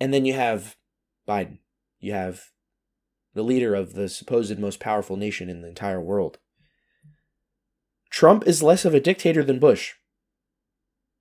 [0.00, 0.76] And then you have
[1.28, 1.58] Biden.
[1.98, 2.44] You have
[3.34, 6.38] the leader of the supposed most powerful nation in the entire world.
[8.10, 9.94] Trump is less of a dictator than Bush.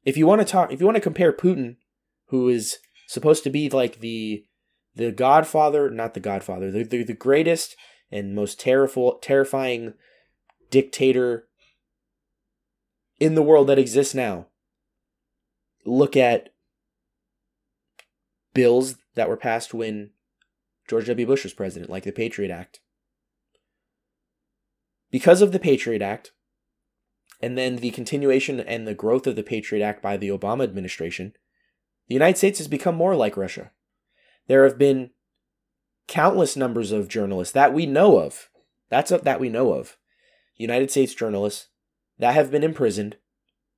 [0.03, 1.77] If you want to talk, if you want to compare Putin
[2.27, 4.45] who is supposed to be like the
[4.95, 7.75] the godfather, not the godfather, the, the, the greatest
[8.11, 9.93] and most terriful, terrifying
[10.69, 11.47] dictator
[13.19, 14.47] in the world that exists now.
[15.85, 16.49] Look at
[18.53, 20.11] bills that were passed when
[20.87, 21.25] George W.
[21.25, 22.79] Bush was president, like the Patriot Act.
[25.11, 26.31] Because of the Patriot Act,
[27.41, 31.33] and then the continuation and the growth of the Patriot Act by the Obama administration,
[32.07, 33.71] the United States has become more like Russia.
[34.47, 35.11] There have been
[36.07, 38.49] countless numbers of journalists that we know of.
[38.89, 39.97] That's a, that we know of.
[40.55, 41.67] United States journalists
[42.17, 43.17] that have been imprisoned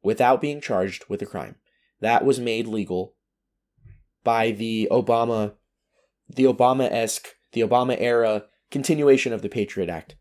[0.03, 1.55] without being charged with a crime.
[1.99, 3.15] That was made legal
[4.23, 5.53] by the Obama
[6.29, 10.15] the Obama-esque, the Obama era continuation of the Patriot Act.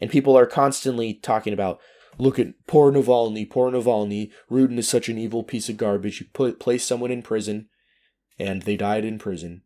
[0.00, 1.80] And people are constantly talking about
[2.18, 4.30] look at poor Navalny, poor Navalny.
[4.50, 6.18] Putin is such an evil piece of garbage.
[6.18, 7.68] He put placed someone in prison,
[8.38, 9.62] and they died in prison.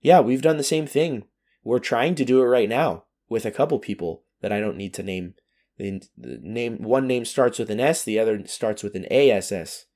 [0.00, 1.24] Yeah, we've done the same thing.
[1.62, 4.92] We're trying to do it right now with a couple people that I don't need
[4.94, 5.34] to name.
[5.76, 9.86] The, name one name starts with an S, the other starts with an ASS.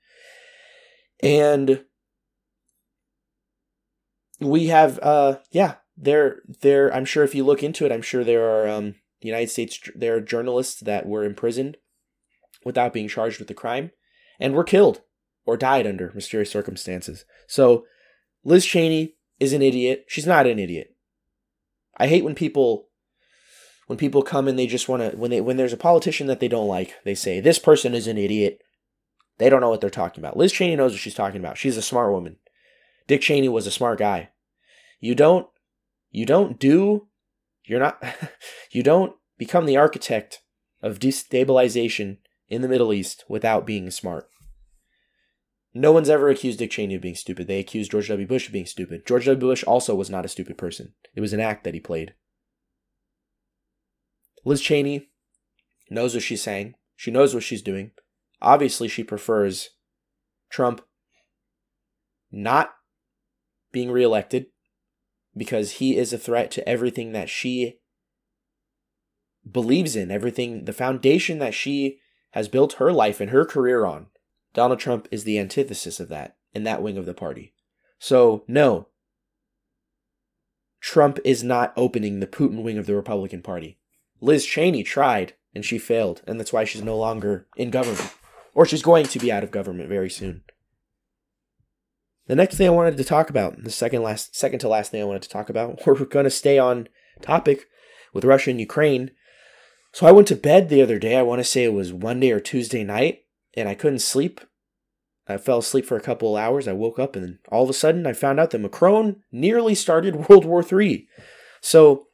[1.22, 1.84] And
[4.40, 8.24] we have uh yeah, there there I'm sure if you look into it, I'm sure
[8.24, 11.76] there are um the United States there are journalists that were imprisoned
[12.64, 13.90] without being charged with the crime
[14.38, 15.02] and were killed
[15.46, 17.24] or died under mysterious circumstances.
[17.46, 17.84] So
[18.44, 20.04] Liz Cheney is an idiot.
[20.08, 20.94] She's not an idiot.
[21.96, 22.87] I hate when people
[23.88, 26.40] when people come and they just want to when they when there's a politician that
[26.40, 28.60] they don't like, they say this person is an idiot.
[29.38, 30.36] They don't know what they're talking about.
[30.36, 31.56] Liz Cheney knows what she's talking about.
[31.56, 32.36] She's a smart woman.
[33.06, 34.28] Dick Cheney was a smart guy.
[35.00, 35.48] You don't
[36.10, 37.08] you don't do
[37.64, 38.02] you're not
[38.70, 40.42] you don't become the architect
[40.82, 44.28] of destabilization in the Middle East without being smart.
[45.72, 47.46] No one's ever accused Dick Cheney of being stupid.
[47.46, 48.26] They accused George W.
[48.26, 49.06] Bush of being stupid.
[49.06, 49.40] George W.
[49.40, 50.92] Bush also was not a stupid person.
[51.14, 52.12] It was an act that he played.
[54.44, 55.08] Liz Cheney
[55.90, 56.74] knows what she's saying.
[56.96, 57.92] She knows what she's doing.
[58.40, 59.70] Obviously, she prefers
[60.50, 60.80] Trump
[62.30, 62.74] not
[63.72, 64.46] being reelected
[65.36, 67.78] because he is a threat to everything that she
[69.50, 71.98] believes in, everything, the foundation that she
[72.32, 74.06] has built her life and her career on.
[74.54, 77.54] Donald Trump is the antithesis of that in that wing of the party.
[77.98, 78.88] So, no,
[80.80, 83.78] Trump is not opening the Putin wing of the Republican Party.
[84.20, 88.14] Liz Cheney tried and she failed, and that's why she's no longer in government.
[88.54, 90.42] Or she's going to be out of government very soon.
[92.26, 95.00] The next thing I wanted to talk about, the second last second to last thing
[95.00, 96.88] I wanted to talk about, we're going to stay on
[97.22, 97.66] topic
[98.12, 99.10] with Russia and Ukraine.
[99.92, 101.16] So I went to bed the other day.
[101.16, 103.20] I want to say it was Monday or Tuesday night,
[103.54, 104.40] and I couldn't sleep.
[105.26, 106.68] I fell asleep for a couple of hours.
[106.68, 110.16] I woke up, and all of a sudden, I found out that Macron nearly started
[110.28, 111.08] World War III.
[111.60, 112.07] So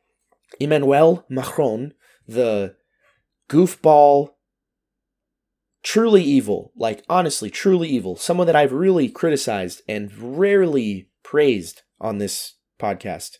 [0.60, 1.94] Emmanuel Macron,
[2.26, 2.76] the
[3.48, 4.30] goofball,
[5.82, 12.18] truly evil, like honestly, truly evil, someone that I've really criticized and rarely praised on
[12.18, 13.38] this podcast.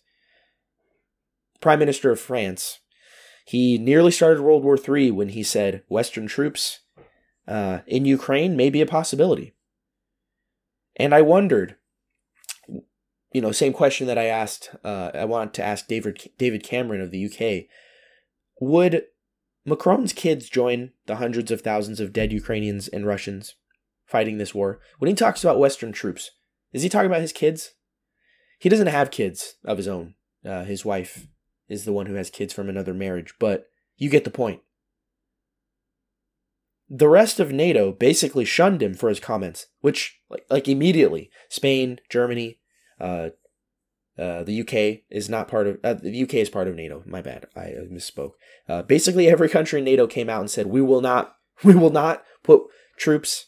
[1.61, 2.81] Prime Minister of France.
[3.47, 6.81] He nearly started World War III when he said Western troops
[7.47, 9.55] uh, in Ukraine may be a possibility.
[10.97, 11.77] And I wondered,
[13.35, 17.03] you know, same question that I asked, uh, I wanted to ask David David Cameron
[17.03, 17.67] of the UK.
[18.61, 19.03] Would
[19.67, 23.57] Macron's kids join the hundreds of thousands of dead Ukrainians and Russians
[24.07, 24.81] fighting this war.
[24.99, 26.31] When he talks about Western troops,
[26.73, 27.73] is he talking about his kids?
[28.59, 30.15] He doesn't have kids of his own.
[30.45, 31.27] Uh, his wife
[31.69, 33.67] is the one who has kids from another marriage, but
[33.97, 34.61] you get the point.
[36.89, 41.99] The rest of NATO basically shunned him for his comments, which, like, like immediately, Spain,
[42.11, 42.61] Germany,
[43.01, 43.31] uh,
[44.17, 47.03] uh, the UK is not part of uh, the UK is part of NATO.
[47.05, 48.33] My bad, I misspoke.
[48.69, 51.91] Uh, basically, every country in NATO came out and said we will not, we will
[51.91, 52.63] not put
[52.97, 53.47] troops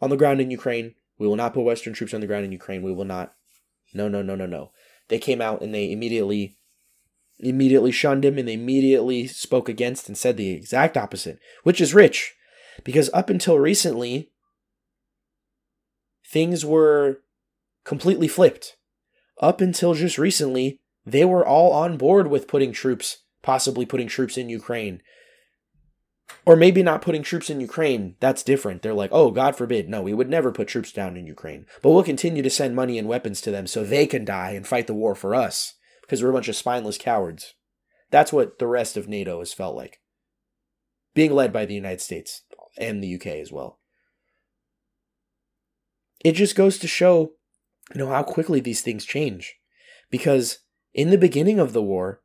[0.00, 0.94] on the ground in Ukraine.
[1.18, 2.82] We will not put Western troops on the ground in Ukraine.
[2.82, 3.34] We will not.
[3.94, 4.72] No, no, no, no, no.
[5.08, 6.58] They came out and they immediately,
[7.38, 11.94] immediately shunned him and they immediately spoke against and said the exact opposite, which is
[11.94, 12.34] rich,
[12.84, 14.30] because up until recently,
[16.26, 17.20] things were
[17.84, 18.76] completely flipped
[19.42, 24.38] up until just recently, they were all on board with putting troops, possibly putting troops
[24.38, 25.02] in Ukraine.
[26.46, 28.14] Or maybe not putting troops in Ukraine.
[28.20, 28.80] That's different.
[28.80, 29.88] They're like, oh, God forbid.
[29.88, 31.66] No, we would never put troops down in Ukraine.
[31.82, 34.66] But we'll continue to send money and weapons to them so they can die and
[34.66, 37.54] fight the war for us because we're a bunch of spineless cowards.
[38.10, 40.00] That's what the rest of NATO has felt like.
[41.14, 42.42] Being led by the United States
[42.78, 43.80] and the UK as well.
[46.24, 47.32] It just goes to show
[47.94, 49.54] you know how quickly these things change.
[50.10, 50.58] Because
[50.94, 52.22] in the beginning of the war,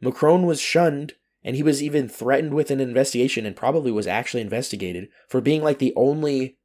[0.00, 4.42] Macron was shunned and he was even threatened with an investigation and probably was actually
[4.42, 6.58] investigated for being like the only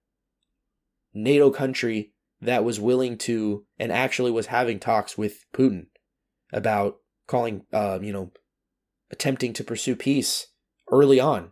[1.13, 5.88] NATO country that was willing to and actually was having talks with Putin
[6.51, 8.31] about calling, uh, you know,
[9.12, 10.47] attempting to pursue peace
[10.91, 11.49] early on.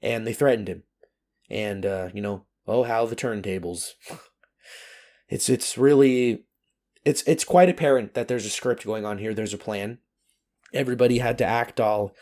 [0.00, 0.84] And they threatened him.
[1.50, 3.90] And, uh, you know, oh, how the turntables.
[5.32, 6.44] It's it's really
[7.06, 9.32] it's it's quite apparent that there's a script going on here.
[9.32, 9.96] There's a plan.
[10.74, 12.14] Everybody had to act all,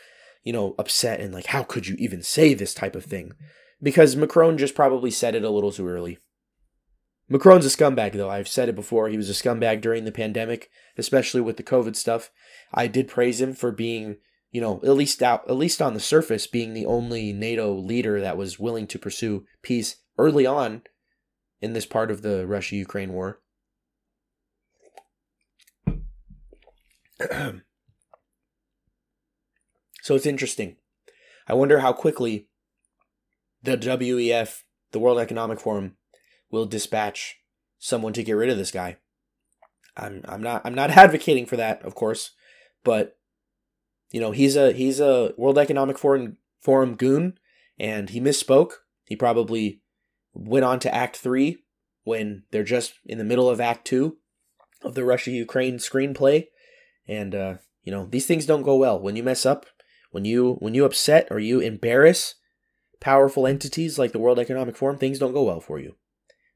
[0.45, 3.33] you know, upset and like, how could you even say this type of thing?
[3.83, 6.19] Because Macron just probably said it a little too early.
[7.29, 8.31] Macron's a scumbag, though.
[8.31, 9.09] I've said it before.
[9.09, 12.31] He was a scumbag during the pandemic, especially with the COVID stuff.
[12.73, 14.19] I did praise him for being,
[14.53, 18.21] you know, at least out, at least on the surface, being the only NATO leader
[18.21, 20.83] that was willing to pursue peace early on
[21.61, 23.41] in this part of the Russia Ukraine war.
[30.03, 30.77] so it's interesting.
[31.47, 32.49] I wonder how quickly
[33.63, 35.97] the WEF, the World Economic Forum,
[36.51, 37.41] will dispatch
[37.79, 38.97] someone to get rid of this guy.
[39.97, 42.31] I'm I'm not I'm not advocating for that, of course,
[42.85, 43.19] but
[44.11, 47.39] you know, he's a he's a World Economic Forum Forum goon
[47.79, 48.73] and he misspoke.
[49.05, 49.81] He probably
[50.35, 51.59] went on to Act 3
[52.05, 54.17] when they're just in the middle of Act 2
[54.83, 56.47] of the Russia Ukraine screenplay.
[57.07, 58.99] And, uh, you know, these things don't go well.
[58.99, 59.67] When you mess up,
[60.11, 62.35] when you when you upset or you embarrass
[63.01, 65.97] powerful entities like the World Economic Forum, things don't go well for you.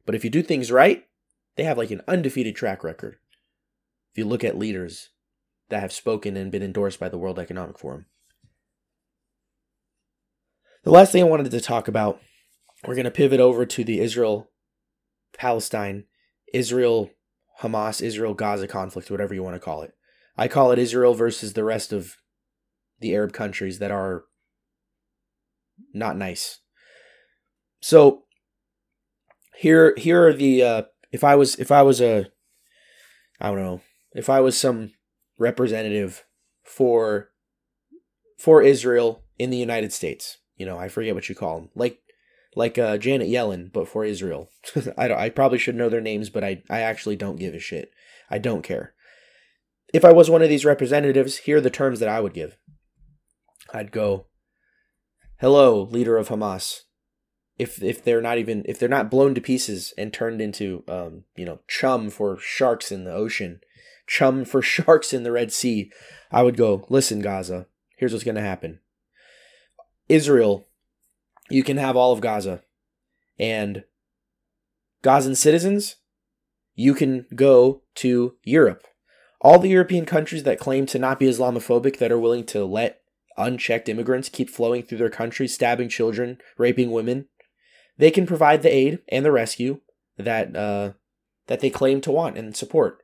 [0.05, 1.05] But if you do things right,
[1.57, 3.17] they have like an undefeated track record.
[4.13, 5.11] If you look at leaders
[5.71, 8.07] that have spoken and been endorsed by the World Economic Forum.
[10.83, 12.21] The last thing I wanted to talk about
[12.87, 14.51] we're going to pivot over to the Israel
[15.37, 16.05] Palestine,
[16.53, 17.11] Israel
[17.61, 19.93] Hamas, Israel Gaza conflict, whatever you want to call it.
[20.37, 22.17] I call it Israel versus the rest of
[23.01, 24.25] the Arab countries that are
[25.93, 26.61] not nice.
[27.81, 28.25] So
[29.57, 32.27] here here are the uh if I was if I was a
[33.41, 33.81] I don't know,
[34.13, 34.93] if I was some
[35.39, 36.25] representative
[36.63, 37.31] for
[38.39, 41.71] for Israel in the United States, you know, I forget what you call them.
[41.75, 42.01] Like
[42.57, 44.49] like uh, Janet Yellen, but for Israel.
[44.99, 47.59] I don't, I probably should know their names, but I I actually don't give a
[47.59, 47.91] shit.
[48.31, 48.95] I don't care.
[49.93, 52.57] If I was one of these representatives, here are the terms that I would give.
[53.73, 54.27] I'd go,
[55.39, 56.83] "Hello, leader of Hamas
[57.59, 61.25] if if they're not even if they're not blown to pieces and turned into um,
[61.37, 63.61] you know chum for sharks in the ocean,
[64.07, 65.91] chum for sharks in the Red Sea,
[66.31, 67.67] I would go listen Gaza.
[67.97, 68.81] Here's what's going to happen.
[70.09, 70.67] Israel,
[71.51, 72.63] you can have all of Gaza,
[73.39, 73.85] and
[75.03, 75.97] Gazan citizens,
[76.75, 78.85] you can go to Europe.
[79.41, 83.01] All the European countries that claim to not be Islamophobic that are willing to let
[83.37, 87.27] unchecked immigrants keep flowing through their country, stabbing children, raping women,
[87.99, 89.81] they can provide the aid and the rescue
[90.17, 90.93] that uh,
[91.47, 93.03] that they claim to want and support.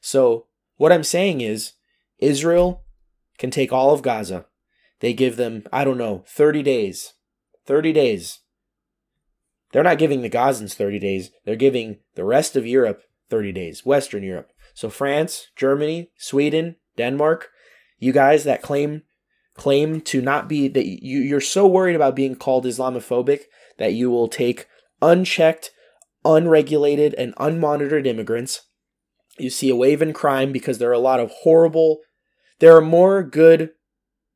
[0.00, 1.72] So what I'm saying is
[2.18, 2.84] Israel
[3.38, 4.46] can take all of Gaza.
[5.00, 7.14] They give them, I don't know, 30 days.
[7.68, 8.40] 30 days.
[9.72, 11.30] They're not giving the Gazans 30 days.
[11.44, 14.50] They're giving the rest of Europe 30 days, Western Europe.
[14.72, 17.50] So France, Germany, Sweden, Denmark,
[17.98, 19.02] you guys that claim
[19.54, 23.42] claim to not be that you, you're so worried about being called Islamophobic
[23.76, 24.66] that you will take
[25.02, 25.70] unchecked,
[26.24, 28.62] unregulated, and unmonitored immigrants.
[29.36, 31.98] You see a wave in crime because there are a lot of horrible,
[32.60, 33.72] there are more good,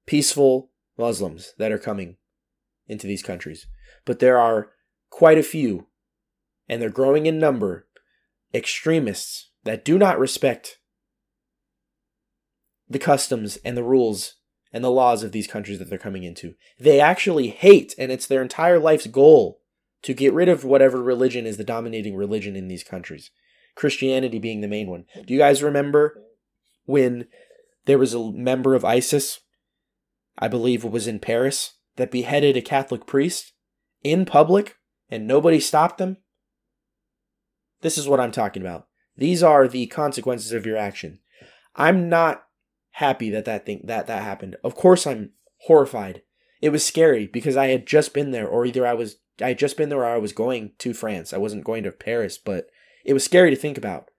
[0.07, 2.17] peaceful Muslims that are coming
[2.87, 3.67] into these countries.
[4.05, 4.71] But there are
[5.11, 5.87] quite a few,
[6.69, 7.87] and they're growing in number,
[8.55, 10.79] extremists that do not respect
[12.89, 14.35] the customs and the rules
[14.73, 16.55] and the laws of these countries that they're coming into.
[16.79, 19.61] They actually hate, and it's their entire life's goal
[20.03, 23.31] to get rid of whatever religion is the dominating religion in these countries.
[23.75, 25.05] Christianity being the main one.
[25.27, 26.23] Do you guys remember
[26.85, 27.29] when
[27.85, 29.41] there was a member of ISIS,
[30.39, 33.53] I believe it was in Paris, that beheaded a Catholic priest
[34.03, 34.77] in public
[35.11, 36.19] and nobody stopped them?
[37.83, 38.87] This is what I'm talking about.
[39.17, 41.19] These are the consequences of your action.
[41.77, 42.45] I'm not
[42.93, 44.57] happy that that thing that that happened.
[44.65, 46.23] Of course I'm horrified.
[46.61, 49.59] It was scary because I had just been there or either I was I had
[49.59, 51.33] just been there or I was going to France.
[51.33, 52.67] I wasn't going to Paris, but
[53.05, 54.11] it was scary to think about.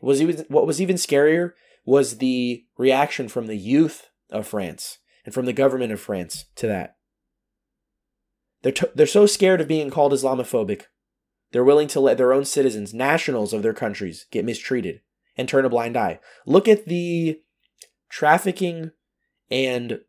[0.00, 1.52] It was even what was even scarier
[1.84, 6.66] was the reaction from the youth of France and from the government of France to
[6.66, 6.96] that.
[8.62, 10.84] They're, t- they're so scared of being called Islamophobic.
[11.52, 15.00] They're willing to let their own citizens, nationals of their countries, get mistreated
[15.36, 16.20] and turn a blind eye.
[16.46, 17.40] Look at the
[18.08, 18.92] trafficking
[19.50, 20.00] and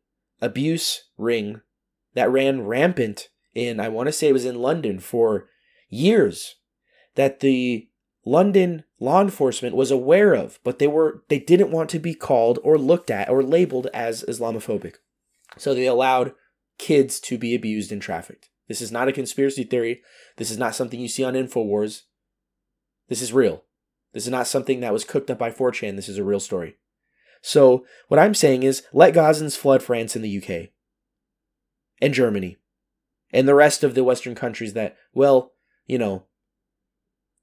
[0.42, 1.62] abuse ring
[2.13, 5.48] that ran rampant in, I want to say it was in London for
[5.89, 6.56] years,
[7.16, 7.88] that the
[8.26, 12.58] London law enforcement was aware of, but they were they didn't want to be called
[12.63, 14.96] or looked at or labeled as Islamophobic.
[15.58, 16.34] So they allowed
[16.78, 18.50] kids to be abused and trafficked.
[18.68, 20.02] This is not a conspiracy theory.
[20.38, 22.04] This is not something you see on InfoWars.
[23.10, 23.64] This is real.
[24.14, 25.96] This is not something that was cooked up by 4chan.
[25.96, 26.78] This is a real story.
[27.42, 30.70] So what I'm saying is let Gazans flood France and the UK
[32.02, 32.58] and Germany
[33.32, 35.52] and the rest of the Western countries that, well,
[35.86, 36.24] you know,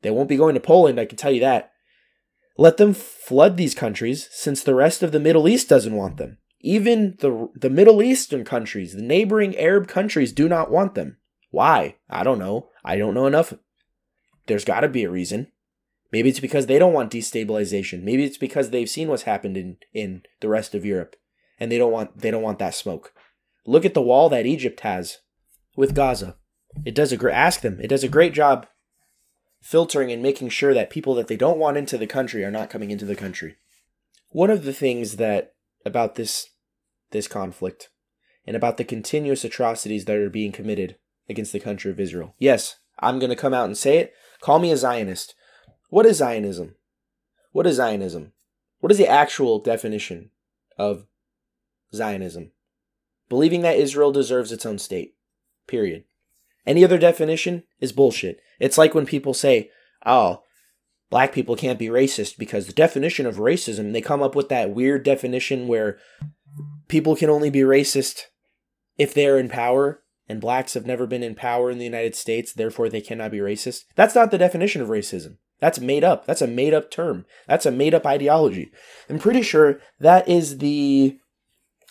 [0.03, 1.73] they won't be going to Poland, I can tell you that.
[2.57, 6.38] Let them flood these countries since the rest of the Middle East doesn't want them.
[6.61, 11.16] Even the, the Middle Eastern countries, the neighboring Arab countries, do not want them.
[11.51, 11.96] Why?
[12.09, 12.68] I don't know.
[12.85, 13.55] I don't know enough.
[14.46, 15.49] There's got to be a reason.
[16.12, 18.03] Maybe it's because they don't want destabilization.
[18.03, 21.16] Maybe it's because they've seen what's happened in, in the rest of Europe
[21.61, 23.12] and they don't want they don't want that smoke.
[23.66, 25.18] Look at the wall that Egypt has
[25.77, 26.37] with Gaza.
[26.85, 27.79] It does a great ask them.
[27.81, 28.66] It does a great job
[29.61, 32.70] filtering and making sure that people that they don't want into the country are not
[32.70, 33.57] coming into the country.
[34.31, 35.53] One of the things that
[35.85, 36.49] about this
[37.11, 37.90] this conflict
[38.46, 40.96] and about the continuous atrocities that are being committed
[41.29, 42.35] against the country of Israel.
[42.38, 44.12] Yes, I'm going to come out and say it.
[44.41, 45.34] Call me a Zionist.
[45.89, 46.74] What is Zionism?
[47.53, 48.32] What is Zionism?
[48.80, 50.30] What is the actual definition
[50.78, 51.07] of
[51.95, 52.53] Zionism?
[53.28, 55.14] Believing that Israel deserves its own state.
[55.66, 56.05] Period.
[56.66, 58.41] Any other definition is bullshit.
[58.59, 59.70] It's like when people say,
[60.05, 60.43] oh,
[61.11, 64.70] black people can't be racist because the definition of racism, they come up with that
[64.70, 65.99] weird definition where
[66.91, 68.24] people can only be racist
[68.99, 72.53] if they're in power and blacks have never been in power in the United States,
[72.53, 73.84] therefore they cannot be racist.
[73.97, 75.38] That's not the definition of racism.
[75.59, 76.26] That's made up.
[76.26, 77.26] That's a made up term.
[77.49, 78.70] That's a made up ideology.
[79.09, 81.18] I'm pretty sure that is the.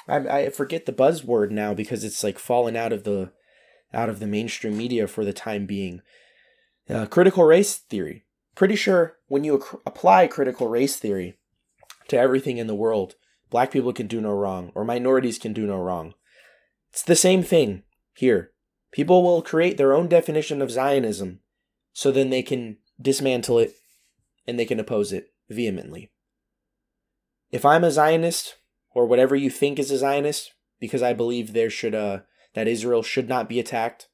[0.08, 3.32] I, forget the buzzword now because it's like fallen out of the
[3.94, 6.02] out of the mainstream media for the time being.
[6.90, 8.26] Uh, critical race theory.
[8.56, 11.38] Pretty sure when you ac- apply critical race theory
[12.08, 13.16] to everything in the world,
[13.50, 16.14] black people can do no wrong, or minorities can do no wrong.
[16.92, 17.84] It's the same thing
[18.16, 18.52] here.
[18.92, 21.42] People will create their own definition of Zionism
[21.94, 23.74] so then they can dismantle it
[24.48, 26.12] and they can oppose it vehemently.
[27.52, 28.56] If I'm a Zionist,
[28.92, 32.20] or whatever you think is a Zionist, because I believe there should uh
[32.54, 34.08] that Israel should not be attacked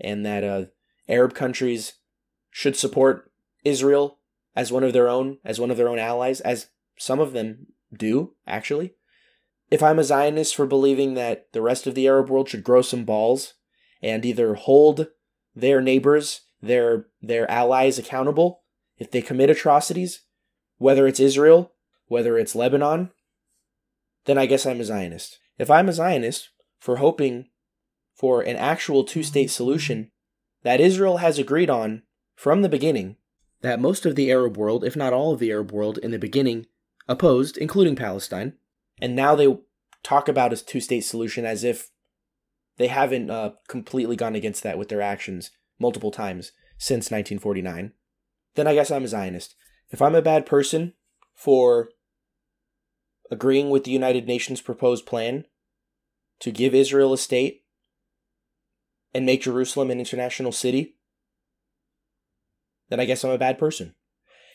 [0.00, 0.64] and that uh
[1.08, 1.94] Arab countries
[2.50, 3.30] should support
[3.64, 4.18] Israel
[4.56, 6.68] as one of their own, as one of their own allies, as
[6.98, 7.66] some of them
[7.98, 8.94] do, actually.
[9.70, 12.82] If I'm a Zionist for believing that the rest of the Arab world should grow
[12.82, 13.54] some balls
[14.02, 15.08] and either hold
[15.54, 18.62] their neighbors, their their allies accountable
[18.98, 20.22] if they commit atrocities,
[20.78, 21.72] whether it's Israel,
[22.06, 23.10] whether it's Lebanon,
[24.24, 25.38] then I guess I'm a Zionist.
[25.58, 27.48] If I'm a Zionist for hoping
[28.14, 30.10] for an actual two state solution
[30.62, 32.02] that Israel has agreed on
[32.34, 33.16] from the beginning,
[33.60, 36.18] that most of the Arab world, if not all of the Arab world in the
[36.18, 36.66] beginning,
[37.08, 38.54] opposed, including Palestine,
[39.00, 39.56] and now they
[40.02, 41.90] talk about a two state solution as if
[42.76, 47.92] they haven't uh, completely gone against that with their actions multiple times since 1949,
[48.54, 49.54] then I guess I'm a Zionist.
[49.90, 50.94] If I'm a bad person
[51.34, 51.88] for
[53.30, 55.44] agreeing with the United Nations proposed plan
[56.40, 57.64] to give Israel a state
[59.14, 60.96] and make Jerusalem an international city,
[62.88, 63.94] then I guess I'm a bad person.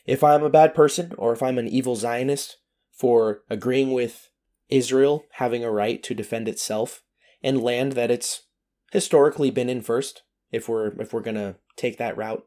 [0.06, 2.58] If I'm a bad person, or if I'm an evil Zionist
[2.92, 4.30] for agreeing with
[4.70, 7.04] Israel having a right to defend itself
[7.42, 8.44] and land that it's
[8.92, 12.46] historically been in first, if we're if we're gonna take that route.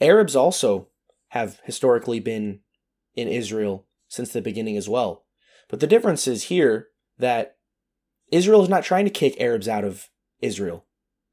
[0.00, 0.88] Arabs also
[1.28, 2.60] have historically been
[3.14, 5.24] in Israel since the beginning as well.
[5.68, 7.56] But the difference is here that
[8.32, 10.08] Israel is not trying to kick Arabs out of
[10.40, 10.84] Israel.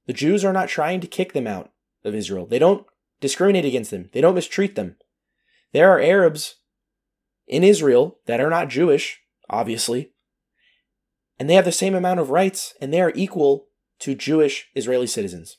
[0.06, 1.72] The Jews are not trying to kick them out
[2.04, 2.46] of Israel.
[2.46, 2.86] They don't
[3.20, 4.96] discriminate against them, they don't mistreat them.
[5.74, 6.56] There are Arabs
[7.48, 10.14] in Israel that are not Jewish, obviously,
[11.40, 13.68] and they have the same amount of rights and they are equal
[14.00, 15.58] to Jewish Israeli citizens.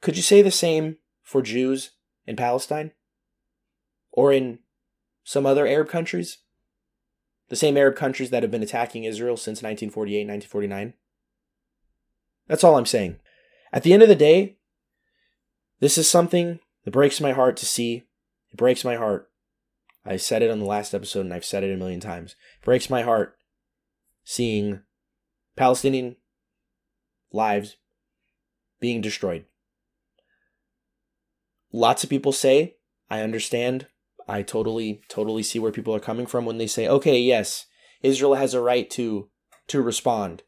[0.00, 1.92] Could you say the same for Jews
[2.26, 2.92] in Palestine?
[4.12, 4.60] Or in
[5.24, 6.38] some other Arab countries?
[7.48, 10.94] The same Arab countries that have been attacking Israel since 1948, 1949?
[12.46, 13.16] That's all I'm saying.
[13.72, 14.58] At the end of the day,
[15.80, 18.04] this is something that breaks my heart to see.
[18.52, 19.30] It breaks my heart.
[20.04, 22.36] I said it on the last episode and I've said it a million times.
[22.60, 23.36] It breaks my heart
[24.22, 24.80] seeing
[25.56, 26.16] Palestinian
[27.32, 27.76] lives
[28.80, 29.44] being destroyed.
[31.72, 32.76] Lots of people say,
[33.10, 33.86] I understand.
[34.28, 37.66] I totally, totally see where people are coming from when they say, okay, yes,
[38.02, 39.28] Israel has a right to
[39.68, 40.42] to respond.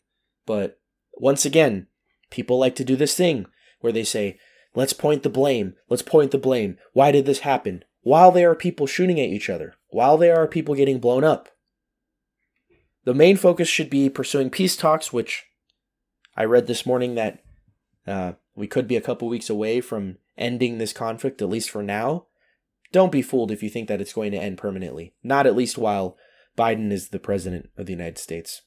[0.46, 0.78] But
[1.14, 1.86] once again,
[2.30, 3.46] people like to do this thing
[3.80, 4.38] where they say,
[4.76, 6.78] let's point the blame, let's point the blame.
[6.92, 7.84] Why did this happen?
[8.02, 11.48] While there are people shooting at each other, while there are people getting blown up.
[13.04, 15.46] The main focus should be pursuing peace talks, which
[16.36, 17.42] I read this morning that
[18.06, 21.82] uh, we could be a couple weeks away from ending this conflict, at least for
[21.82, 22.26] now.
[22.92, 25.14] Don't be fooled if you think that it's going to end permanently.
[25.22, 26.16] Not at least while
[26.56, 28.62] Biden is the president of the United States.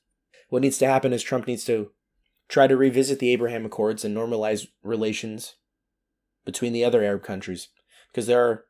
[0.49, 1.91] What needs to happen is Trump needs to
[2.47, 5.55] try to revisit the Abraham Accords and normalize relations
[6.45, 7.69] between the other Arab countries
[8.11, 8.65] because there are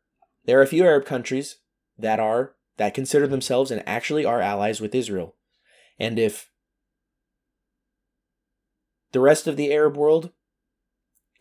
[0.45, 1.57] there are a few Arab countries
[1.97, 5.35] that are that consider themselves and actually are allies with Israel.
[5.99, 6.49] And if
[9.11, 10.31] the rest of the Arab world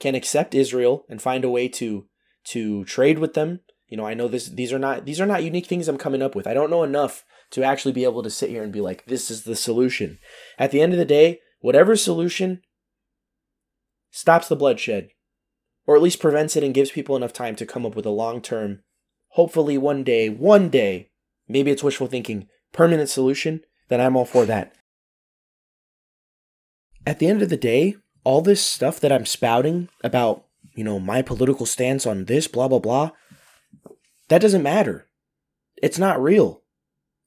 [0.01, 2.07] can accept Israel and find a way to
[2.45, 5.45] to trade with them, you know, I know this these are not these are not
[5.45, 6.47] unique things I'm coming up with.
[6.47, 9.31] I don't know enough to actually be able to sit here and be like this
[9.31, 10.19] is the solution.
[10.59, 12.63] At the end of the day, whatever solution
[14.11, 15.11] stops the bloodshed
[15.89, 18.11] or at least prevents it and gives people enough time to come up with a
[18.11, 18.81] long-term
[19.33, 21.09] hopefully one day, one day,
[21.49, 24.75] maybe it's wishful thinking, permanent solution then I'm all for that.
[27.07, 30.99] At the end of the day, all this stuff that I'm spouting about, you know,
[30.99, 33.13] my political stance on this, blah, blah, blah,
[34.29, 35.09] that doesn't matter.
[35.83, 36.63] It's not real.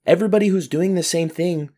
[0.05, 1.71] Everybody who's doing the same thing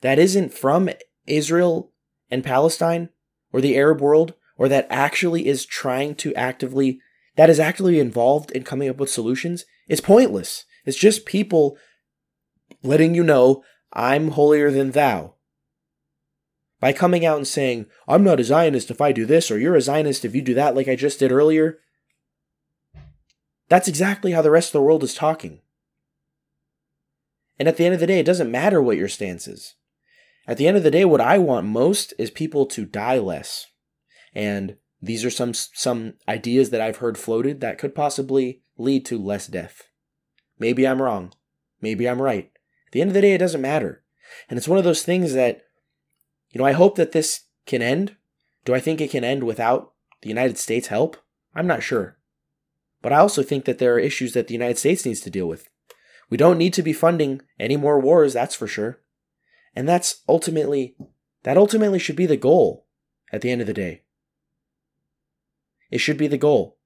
[0.00, 0.90] that isn't from
[1.28, 1.92] Israel
[2.28, 3.10] and Palestine
[3.52, 7.00] or the Arab world or that actually is trying to actively,
[7.36, 10.64] that is actively involved in coming up with solutions, is pointless.
[10.84, 11.76] It's just people
[12.82, 15.34] letting you know I'm holier than thou.
[16.80, 19.76] By coming out and saying, I'm not a Zionist if I do this, or you're
[19.76, 21.78] a Zionist if you do that, like I just did earlier,
[23.68, 25.60] that's exactly how the rest of the world is talking.
[27.58, 29.74] And at the end of the day, it doesn't matter what your stance is.
[30.46, 33.66] At the end of the day, what I want most is people to die less.
[34.34, 39.18] And these are some some ideas that I've heard floated that could possibly lead to
[39.18, 39.82] less death.
[40.58, 41.32] Maybe I'm wrong.
[41.80, 42.50] Maybe I'm right.
[42.86, 44.02] At the end of the day, it doesn't matter.
[44.48, 45.62] And it's one of those things that,
[46.50, 48.16] you know, I hope that this can end.
[48.64, 51.16] Do I think it can end without the United States help?
[51.54, 52.16] I'm not sure.
[53.02, 55.46] But I also think that there are issues that the United States needs to deal
[55.46, 55.68] with.
[56.30, 59.00] We don't need to be funding any more wars, that's for sure.
[59.76, 60.96] And that's ultimately,
[61.42, 62.86] that ultimately should be the goal
[63.30, 64.02] at the end of the day.
[65.90, 66.78] It should be the goal.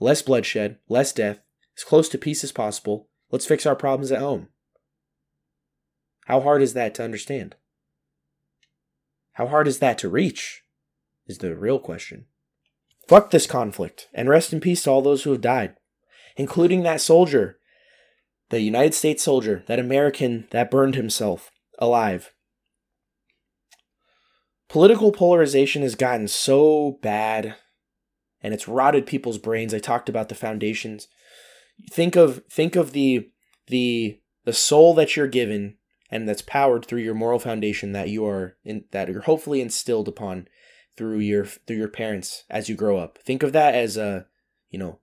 [0.00, 1.40] Less bloodshed, less death,
[1.76, 3.08] as close to peace as possible.
[3.30, 4.48] Let's fix our problems at home.
[6.26, 7.56] How hard is that to understand?
[9.32, 10.62] How hard is that to reach?
[11.26, 12.26] Is the real question.
[13.08, 15.76] Fuck this conflict, and rest in peace to all those who have died,
[16.36, 17.58] including that soldier,
[18.50, 22.32] the United States soldier, that American that burned himself alive.
[24.68, 27.56] Political polarization has gotten so bad
[28.44, 29.72] and it's rotted people's brains.
[29.72, 31.08] I talked about the foundations.
[31.90, 33.30] Think of think of the
[33.68, 35.78] the the soul that you're given
[36.10, 40.06] and that's powered through your moral foundation that you are in that you're hopefully instilled
[40.06, 40.46] upon
[40.94, 43.18] through your through your parents as you grow up.
[43.24, 44.26] Think of that as a,
[44.68, 44.98] you know,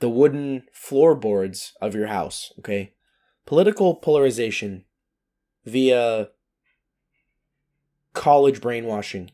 [0.00, 2.94] the wooden floorboards of your house, okay?
[3.46, 4.84] Political polarization
[5.64, 6.30] via
[8.14, 9.30] college brainwashing,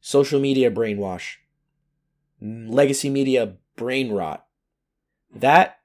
[0.00, 1.36] social media brainwash,
[2.68, 4.46] legacy media brain rot.
[5.34, 5.78] That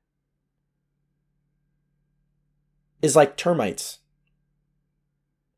[3.01, 3.99] is like termites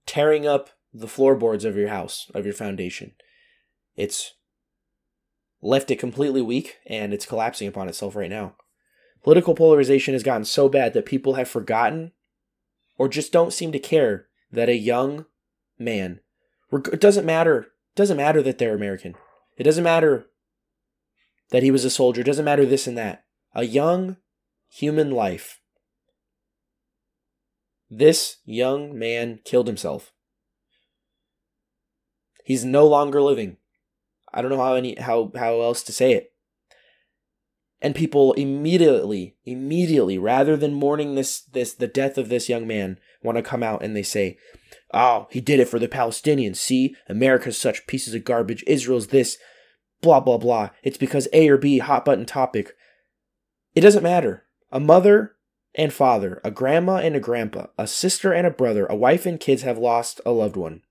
[0.05, 3.13] tearing up the floorboards of your house, of your foundation.
[3.95, 4.35] It's
[5.61, 8.55] left it completely weak and it's collapsing upon itself right now.
[9.23, 12.11] Political polarization has gotten so bad that people have forgotten
[12.97, 15.25] or just don't seem to care that a young
[15.79, 16.19] man
[16.71, 19.15] it doesn't matter it doesn't matter that they're American.
[19.57, 20.27] It doesn't matter
[21.51, 22.23] that he was a soldier.
[22.23, 23.25] Doesn't matter this and that.
[23.53, 24.17] A young
[24.69, 25.59] human life.
[27.89, 30.11] This young man killed himself.
[32.43, 33.57] He's no longer living.
[34.33, 36.31] I don't know how any how how else to say it.
[37.81, 42.97] And people immediately, immediately, rather than mourning this this the death of this young man,
[43.21, 44.37] want to come out and they say,
[44.93, 46.55] "Oh, he did it for the Palestinians.
[46.57, 48.63] See, America's such pieces of garbage.
[48.65, 49.37] Israel's this,
[50.03, 50.69] blah blah blah.
[50.83, 52.75] It's because A or B, hot button topic.
[53.73, 54.45] It doesn't matter.
[54.71, 55.35] A mother
[55.73, 59.39] and father, a grandma and a grandpa, a sister and a brother, a wife and
[59.39, 60.81] kids have lost a loved one.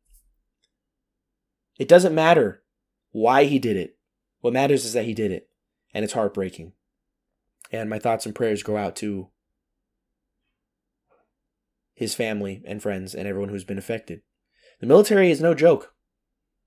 [1.79, 2.63] It doesn't matter
[3.13, 3.97] why he did it.
[4.41, 5.49] What matters is that he did it,
[5.95, 6.73] and it's heartbreaking.
[7.71, 9.29] And my thoughts and prayers go out to
[11.95, 14.23] his family and friends and everyone who's been affected.
[14.81, 15.95] The military is no joke.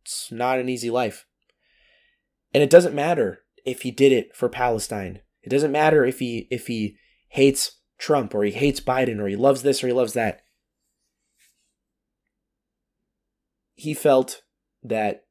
[0.02, 1.26] It's not an easy life.
[2.56, 5.20] And it doesn't matter if he did it for Palestine.
[5.44, 6.96] It doesn't matter if he if he
[7.28, 10.40] hates Trump or he hates Biden or he loves this or he loves that.
[13.74, 14.44] He felt
[14.84, 15.26] that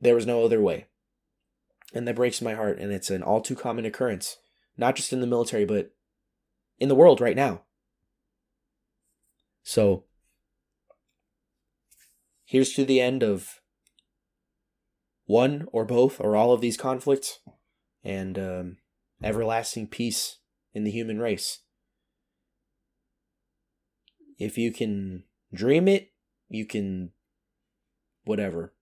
[0.00, 0.86] there was no other way.
[1.92, 4.38] And that breaks my heart, and it's an all too common occurrence,
[4.78, 5.90] not just in the military, but
[6.78, 7.64] in the world right now.
[9.62, 10.04] So,
[12.46, 13.60] here's to the end of
[15.28, 17.40] one or both or all of these conflicts
[18.02, 18.76] and um,
[19.22, 20.38] everlasting peace
[20.72, 21.60] in the human race.
[24.38, 26.12] If you can dream it,
[26.48, 27.12] you can
[28.24, 28.72] whatever.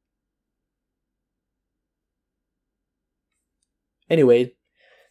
[4.08, 4.54] Anyway,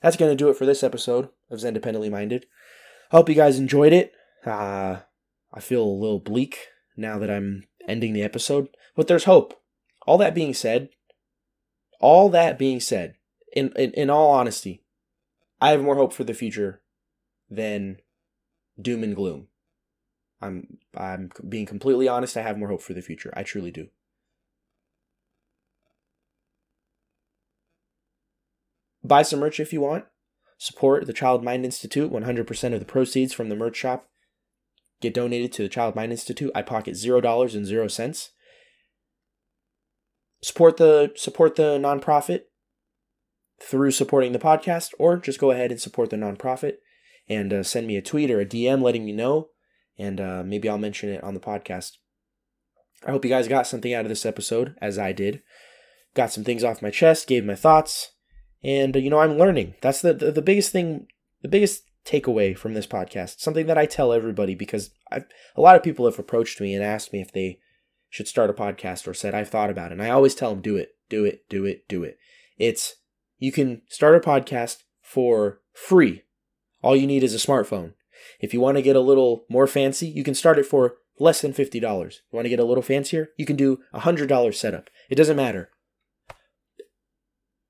[0.01, 2.45] that's going to do it for this episode of Xendependently Minded.
[3.11, 4.13] Hope you guys enjoyed it.
[4.45, 4.99] Uh,
[5.53, 9.59] I feel a little bleak now that I'm ending the episode, but there's hope.
[10.07, 10.89] All that being said,
[12.00, 13.16] all that being said,
[13.54, 14.84] in, in, in all honesty,
[15.62, 16.82] I have more hope for the future
[17.50, 17.98] than
[18.80, 19.48] doom and gloom.
[20.41, 23.34] I'm I'm being completely honest, I have more hope for the future.
[23.36, 23.88] I truly do.
[29.04, 30.06] Buy some merch if you want.
[30.58, 32.12] Support the Child Mind Institute.
[32.12, 34.08] 100% of the proceeds from the merch shop
[35.02, 36.52] get donated to the Child Mind Institute.
[36.56, 38.32] I pocket zero dollars and zero cents.
[40.46, 42.41] Support the support the nonprofit
[43.60, 46.74] through supporting the podcast, or just go ahead and support the nonprofit
[47.28, 49.48] and uh, send me a tweet or a DM letting me know,
[49.98, 51.93] and uh, maybe I'll mention it on the podcast.
[53.08, 55.41] I hope you guys got something out of this episode, as I did.
[56.14, 58.12] Got some things off my chest, gave my thoughts,
[58.64, 59.74] and uh, you know I'm learning.
[59.82, 61.08] That's the, the the biggest thing,
[61.41, 63.39] the biggest takeaway from this podcast.
[63.39, 65.26] Something that I tell everybody because I've,
[65.56, 67.58] a lot of people have approached me and asked me if they
[68.16, 69.95] should start a podcast or said I've thought about it.
[69.95, 72.18] And I always tell them do it, do it, do it, do it.
[72.57, 72.95] It's
[73.39, 76.24] you can start a podcast for free.
[76.82, 77.91] All you need is a smartphone.
[78.39, 81.41] If you want to get a little more fancy, you can start it for less
[81.41, 81.74] than $50.
[81.74, 83.32] You want to get a little fancier?
[83.38, 84.89] You can do a $100 setup.
[85.09, 85.72] It doesn't matter.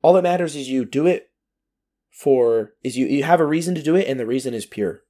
[0.03, 1.31] All that matters is you do it
[2.11, 5.01] for is you you have a reason to do it and the reason is pure.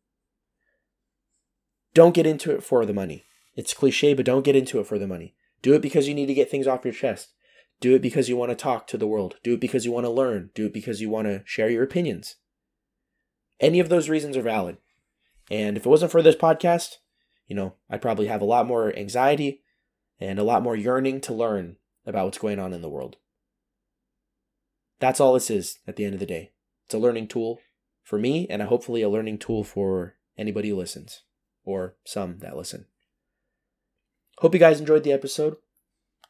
[1.94, 3.26] Don't get into it for the money.
[3.56, 5.36] It's cliche, but don't get into it for the money.
[5.62, 7.34] Do it because you need to get things off your chest.
[7.80, 9.38] Do it because you want to talk to the world.
[9.44, 10.52] Do it because you want to learn.
[10.54, 12.36] Do it because you want to share your opinions.
[13.60, 14.78] Any of those reasons are valid.
[15.50, 16.96] And if it wasn't for this podcast,
[17.48, 19.62] you know, I'd probably have a lot more anxiety
[20.20, 23.18] and a lot more yearning to learn about what's going on in the world.
[25.00, 26.52] That's all this is at the end of the day.
[26.86, 27.60] It's a learning tool
[28.04, 31.24] for me, and hopefully a learning tool for anybody who listens,
[31.64, 32.86] or some that listen.
[34.40, 35.58] Hope you guys enjoyed the episode.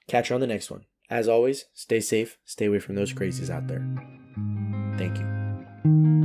[0.07, 0.85] Catch you on the next one.
[1.09, 3.85] As always, stay safe, stay away from those crazies out there.
[4.97, 6.24] Thank you.